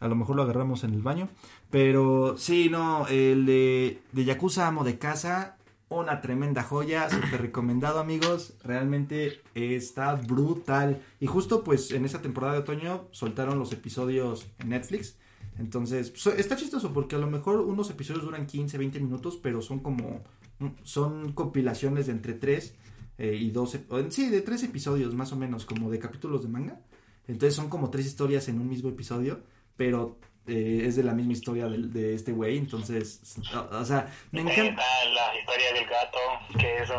[0.00, 1.28] A lo mejor lo agarramos en el baño.
[1.70, 5.58] Pero sí, no, el de, de Yakuza Amo de Casa,
[5.90, 11.02] una tremenda joya, súper recomendado amigos, realmente está brutal.
[11.20, 15.18] Y justo pues en esa temporada de otoño soltaron los episodios en Netflix.
[15.58, 19.60] Entonces, so- está chistoso porque a lo mejor unos episodios duran 15, 20 minutos, pero
[19.62, 20.22] son como,
[20.60, 22.74] mm, son compilaciones de entre 3
[23.18, 26.80] y 12, o- sí, de 3 episodios más o menos, como de capítulos de manga.
[27.26, 29.40] Entonces son como tres historias en un mismo episodio,
[29.76, 33.20] pero eh, es de la misma historia de, este güey, entonces,
[33.54, 34.82] o, o sea, me encanta.
[35.12, 36.18] la historia del gato,
[36.58, 36.94] que eso...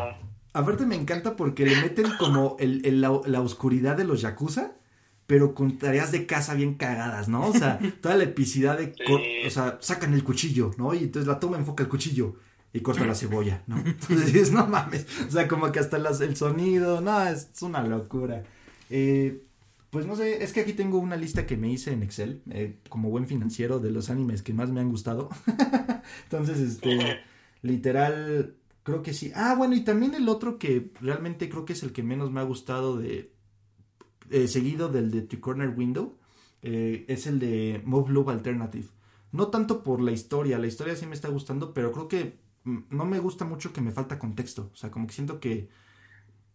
[0.52, 4.72] Aparte me encanta porque le meten como el, el- la, la oscuridad de los yakuza,
[5.30, 7.46] pero con tareas de casa bien cagadas, ¿no?
[7.46, 8.92] O sea, toda la epicidad de...
[8.96, 9.46] Sí.
[9.46, 10.92] O sea, sacan el cuchillo, ¿no?
[10.92, 12.34] Y entonces la toma enfoca el cuchillo
[12.72, 13.78] y corta la cebolla, ¿no?
[13.78, 15.06] Entonces dices, no mames.
[15.28, 18.42] O sea, como que hasta las- el sonido, no, es, es una locura.
[18.90, 19.44] Eh,
[19.90, 22.80] pues no sé, es que aquí tengo una lista que me hice en Excel, eh,
[22.88, 25.28] como buen financiero de los animes que más me han gustado.
[26.24, 27.20] Entonces, este,
[27.62, 29.30] literal, creo que sí.
[29.36, 32.40] Ah, bueno, y también el otro que realmente creo que es el que menos me
[32.40, 33.30] ha gustado de,
[34.30, 36.16] eh, seguido del de The Corner Window,
[36.62, 38.88] eh, es el de Move Loop Alternative.
[39.32, 43.04] No tanto por la historia, la historia sí me está gustando, pero creo que no
[43.06, 44.70] me gusta mucho que me falta contexto.
[44.72, 45.68] O sea, como que siento que,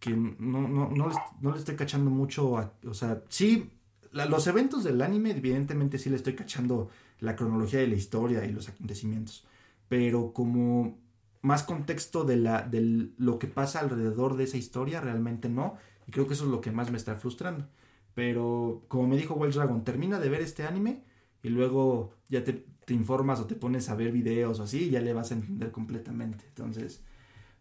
[0.00, 2.58] que no, no, no, le, no le estoy cachando mucho.
[2.58, 3.70] a- o sea, sí,
[4.12, 8.52] los eventos del anime, evidentemente sí le estoy cachando la cronología de la historia y
[8.52, 9.46] los acontecimientos.
[9.88, 10.98] Pero como
[11.42, 15.76] más contexto de, la, de lo que pasa alrededor de esa historia, realmente no.
[16.06, 17.68] Y creo que eso es lo que más me está frustrando.
[18.14, 21.04] Pero como me dijo Wild Dragon, termina de ver este anime
[21.42, 24.90] y luego ya te, te informas o te pones a ver videos o así y
[24.90, 26.44] ya le vas a entender completamente.
[26.48, 27.02] Entonces,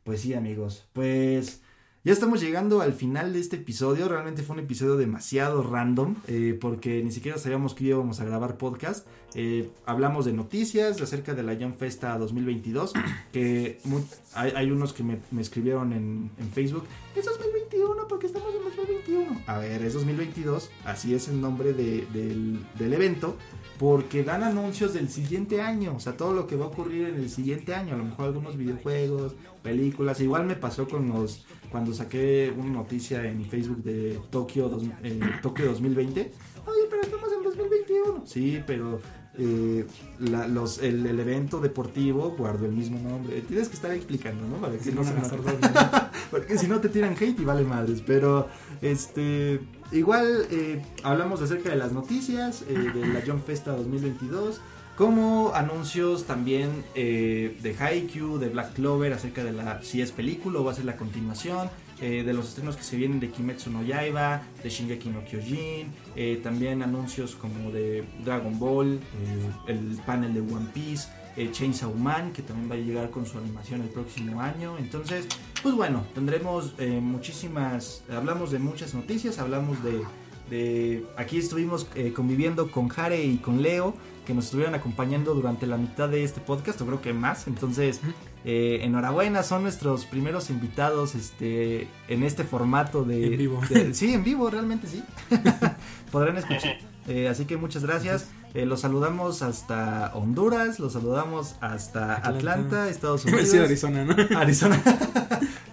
[0.03, 1.61] pues sí amigos, pues
[2.05, 4.07] ya estamos llegando al final de este episodio.
[4.07, 8.57] Realmente fue un episodio demasiado random eh, porque ni siquiera sabíamos que íbamos a grabar
[8.57, 9.05] podcast.
[9.33, 12.93] Eh, hablamos de noticias acerca de la Young Festa 2022,
[13.33, 13.79] que
[14.33, 16.83] hay, hay unos que me, me escribieron en, en Facebook.
[17.15, 19.41] Es 2021 porque estamos en 2021.
[19.47, 23.35] A ver, es 2022, así es el nombre de- del, del evento,
[23.79, 27.15] porque dan anuncios del siguiente año, o sea, todo lo que va a ocurrir en
[27.15, 29.33] el siguiente año, a lo mejor algunos videojuegos,
[29.63, 31.45] películas, igual me pasó con los,
[31.75, 36.21] cuando saqué una noticia en Facebook de Tokio, dos- eh, Tokio 2020.
[36.65, 38.23] Oye, pero estamos en 2021.
[38.25, 39.01] Sí, pero
[39.37, 39.85] eh,
[40.19, 43.41] la- los, el, el evento deportivo guardó el mismo nombre.
[43.41, 44.55] Tienes que estar explicando, ¿no?
[44.55, 45.43] Para que Si no no, se me.
[46.31, 48.01] Porque si no te tiran hate y vale madres.
[48.07, 48.47] Pero,
[48.81, 49.59] este,
[49.91, 54.61] igual eh, hablamos acerca de las noticias eh, de la Jump Festa 2022.
[54.95, 60.59] Como anuncios también eh, de Haikyuu, de Black Clover, acerca de la si es película
[60.59, 61.69] o va a ser la continuación,
[62.01, 65.93] eh, de los estrenos que se vienen de Kimetsu no Yaiba, de Shingeki no Kyojin,
[66.17, 68.99] eh, también anuncios como de Dragon Ball, eh,
[69.67, 71.07] el panel de One Piece,
[71.51, 74.77] Chainsaw Man, que también va a llegar con su animación el próximo año.
[74.77, 75.27] Entonces,
[75.61, 80.01] pues bueno, tendremos muchísimas, hablamos de muchas noticias, hablamos de,
[80.49, 83.95] de aquí estuvimos conviviendo con Jare y con Leo,
[84.25, 87.47] que nos estuvieron acompañando durante la mitad de este podcast, o creo que más.
[87.47, 88.01] Entonces,
[88.43, 93.27] eh, enhorabuena, son nuestros primeros invitados este, en este formato de...
[93.27, 93.61] En vivo.
[93.69, 95.03] de- sí, en vivo, realmente sí.
[96.11, 96.77] Podrán escuchar.
[97.07, 98.29] Eh, así que muchas gracias.
[98.55, 102.29] Eh, los saludamos hasta Honduras, los saludamos hasta Atlanta.
[102.39, 103.53] Atlanta, Estados Unidos.
[103.53, 104.15] Arizona, ¿no?
[104.39, 104.81] Arizona.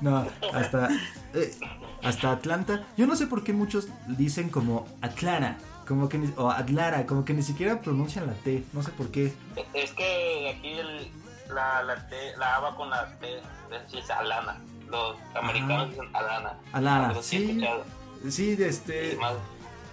[0.03, 0.91] no, hasta,
[1.33, 1.55] eh,
[2.03, 2.87] hasta Atlanta.
[2.99, 5.57] Yo no sé por qué muchos dicen como Atlanta,
[5.87, 8.65] como que ni- o Atlara, como que ni siquiera pronuncian la T.
[8.73, 9.33] No sé por qué.
[9.75, 11.11] Es que aquí el,
[11.55, 13.41] la, la, T, la A va con la T,
[13.97, 14.61] es Alana.
[14.89, 16.55] Los americanos dicen Alana.
[16.73, 17.61] Alana, sí
[18.25, 18.57] he sí.
[18.61, 19.33] este, más,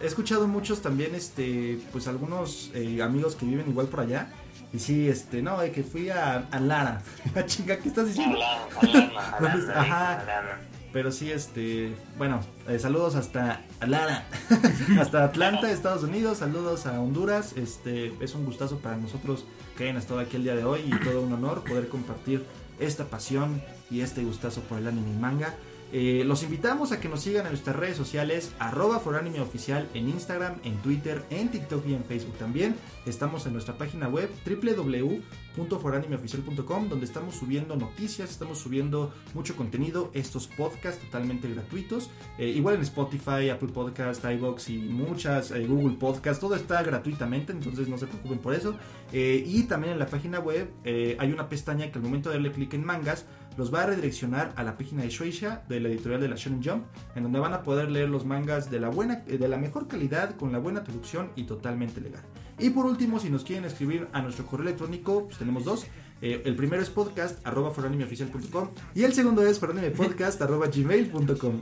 [0.02, 4.30] he escuchado muchos también, este, pues algunos eh, amigos que viven igual por allá.
[4.72, 7.02] Y sí, este, no, de que fui a, a Lara.
[7.36, 8.38] Ah, chinga, ¿qué estás diciendo?
[8.38, 10.20] Alana, Alana, Alana, Ajá.
[10.20, 10.60] Alana.
[10.92, 14.26] Pero sí, este, bueno, eh, saludos hasta Lara,
[15.00, 19.46] hasta Atlanta, Estados Unidos, saludos a Honduras, este, es un gustazo para nosotros
[19.78, 22.44] que hayan estado aquí el día de hoy y todo un honor poder compartir
[22.80, 23.62] esta pasión
[23.92, 25.56] y este gustazo por el anime y manga.
[25.92, 30.08] Eh, los invitamos a que nos sigan en nuestras redes sociales, arroba foranime oficial en
[30.08, 32.76] Instagram, en Twitter, en TikTok y en Facebook también.
[33.08, 40.46] Estamos en nuestra página web www.foranimeoficial.com donde estamos subiendo noticias, estamos subiendo mucho contenido, estos
[40.48, 42.12] podcasts totalmente gratuitos.
[42.38, 47.52] Eh, igual en Spotify, Apple Podcast, iBox y muchas, eh, Google Podcast, todo está gratuitamente,
[47.52, 48.76] entonces no se preocupen por eso.
[49.12, 52.76] Y también en la página web hay una pestaña que al momento de darle clic
[52.76, 53.26] en mangas
[53.58, 56.64] los va a redireccionar a la página de Shueisha, de la editorial de la Shonen
[56.64, 56.86] Jump,
[57.16, 59.88] en donde van a poder leer los mangas de la buena, eh, de la mejor
[59.88, 62.24] calidad, con la buena traducción y totalmente legal.
[62.60, 65.86] Y por último, si nos quieren escribir a nuestro correo electrónico, pues tenemos dos.
[66.22, 71.62] Eh, el primero es podcast arroba foranimeoficial.com y el segundo es foranimepodcast arroba gmail.com.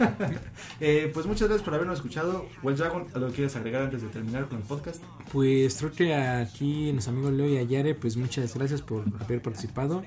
[0.80, 2.46] eh, pues muchas gracias por habernos escuchado.
[2.62, 5.02] Well Dragon, ¿algo que quieres agregar antes de terminar con el podcast?
[5.30, 10.02] Pues creo que aquí nuestros amigos Leo y Ayare, pues muchas gracias por haber participado.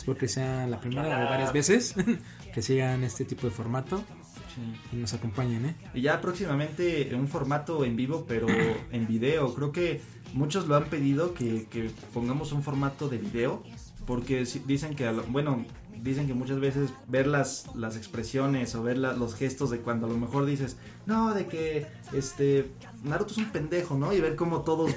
[0.00, 1.94] Espero que sea la primera o varias veces
[2.54, 4.02] que sigan este tipo de formato
[4.92, 5.74] y nos acompañen, ¿eh?
[5.94, 8.46] Y ya próximamente en un formato en vivo, pero
[8.92, 9.54] en video.
[9.54, 10.00] Creo que
[10.32, 13.62] muchos lo han pedido que, que pongamos un formato de video.
[14.06, 15.64] Porque dicen que, bueno,
[16.02, 20.06] dicen que muchas veces ver las, las expresiones o ver la- los gestos de cuando
[20.06, 22.70] a lo mejor dices, no, de que este
[23.02, 24.12] Naruto es un pendejo, ¿no?
[24.12, 24.92] Y ver cómo todos,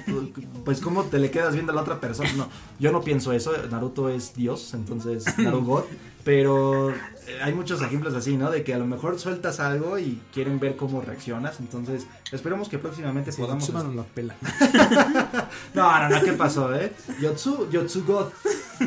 [0.64, 2.30] pues cómo te le quedas viendo a la otra persona.
[2.36, 2.48] No,
[2.78, 3.52] yo no pienso eso.
[3.70, 5.84] Naruto es Dios, entonces Naruto God.
[6.24, 8.50] Pero eh, hay muchos ejemplos así, ¿no?
[8.50, 11.60] De que a lo mejor sueltas algo y quieren ver cómo reaccionas.
[11.60, 13.68] Entonces, esperemos que próximamente Sí, podamos.
[13.70, 14.34] Nos la pela.
[15.74, 16.92] No, no, no, ¿qué pasó, eh?
[17.20, 18.28] Yotsu, Yotsu God.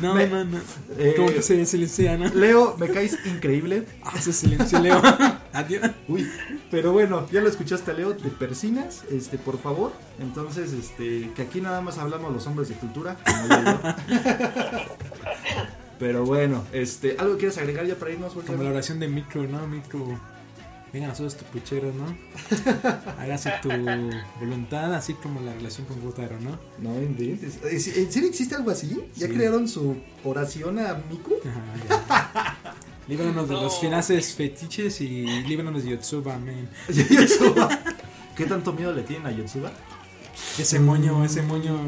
[0.00, 0.58] No, Me- no, no.
[0.98, 2.28] Eh, ¿Cómo que se silencia, no?
[2.34, 3.84] Leo, me caes increíble.
[4.02, 5.00] Ah, se silenció Leo.
[5.52, 5.90] Adiós.
[6.08, 6.28] Uy,
[6.70, 9.92] pero bueno, ya lo escuchaste, Leo, te persinas, este, por favor.
[10.20, 13.16] Entonces, este, que aquí nada más hablamos los hombres de cultura.
[15.98, 18.32] Pero bueno, este, ¿algo quieres agregar ya para irnos?
[18.32, 19.66] Como la oración de micro, ¿no?
[19.68, 20.18] Micro.
[20.92, 22.04] Vengan nosotros tu puchero, ¿no?
[23.18, 23.68] Hágase tu
[24.38, 26.58] voluntad, así como la relación con Gotaro, ¿no?
[26.78, 26.94] No.
[26.96, 29.00] ¿En serio existe algo así?
[29.16, 29.32] ¿Ya Sí.
[29.32, 31.34] crearon su oración a Miku?
[31.46, 32.74] Ajá, ya.
[33.08, 33.80] Líbranos de los No.
[33.80, 36.68] finaces fetiches y líbranos de Yotsuba, man.
[36.88, 37.68] Yotsuba.
[38.36, 39.72] ¿Qué tanto miedo le tienen a Yotsuba?
[40.58, 41.78] Ese moño, ese moño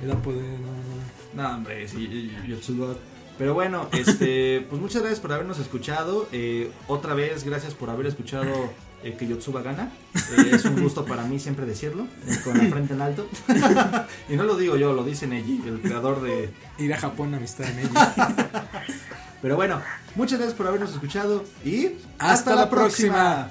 [0.00, 1.42] le da poder, no, no.
[1.48, 2.94] No, hombre, sí, Yotsuba.
[3.38, 6.28] Pero bueno, este, pues muchas gracias por habernos escuchado.
[6.32, 8.70] Eh, otra vez, gracias por haber escuchado
[9.02, 9.90] eh, que Yotsuba gana.
[10.14, 13.28] Eh, es un gusto para mí siempre decirlo, eh, con la frente en alto.
[14.28, 16.52] y no lo digo yo, lo dice Neji, el creador de...
[16.78, 18.54] Ir a Japón a visitar a ella.
[19.42, 19.80] Pero bueno,
[20.14, 21.90] muchas gracias por habernos escuchado y...
[22.18, 23.50] Hasta la próxima.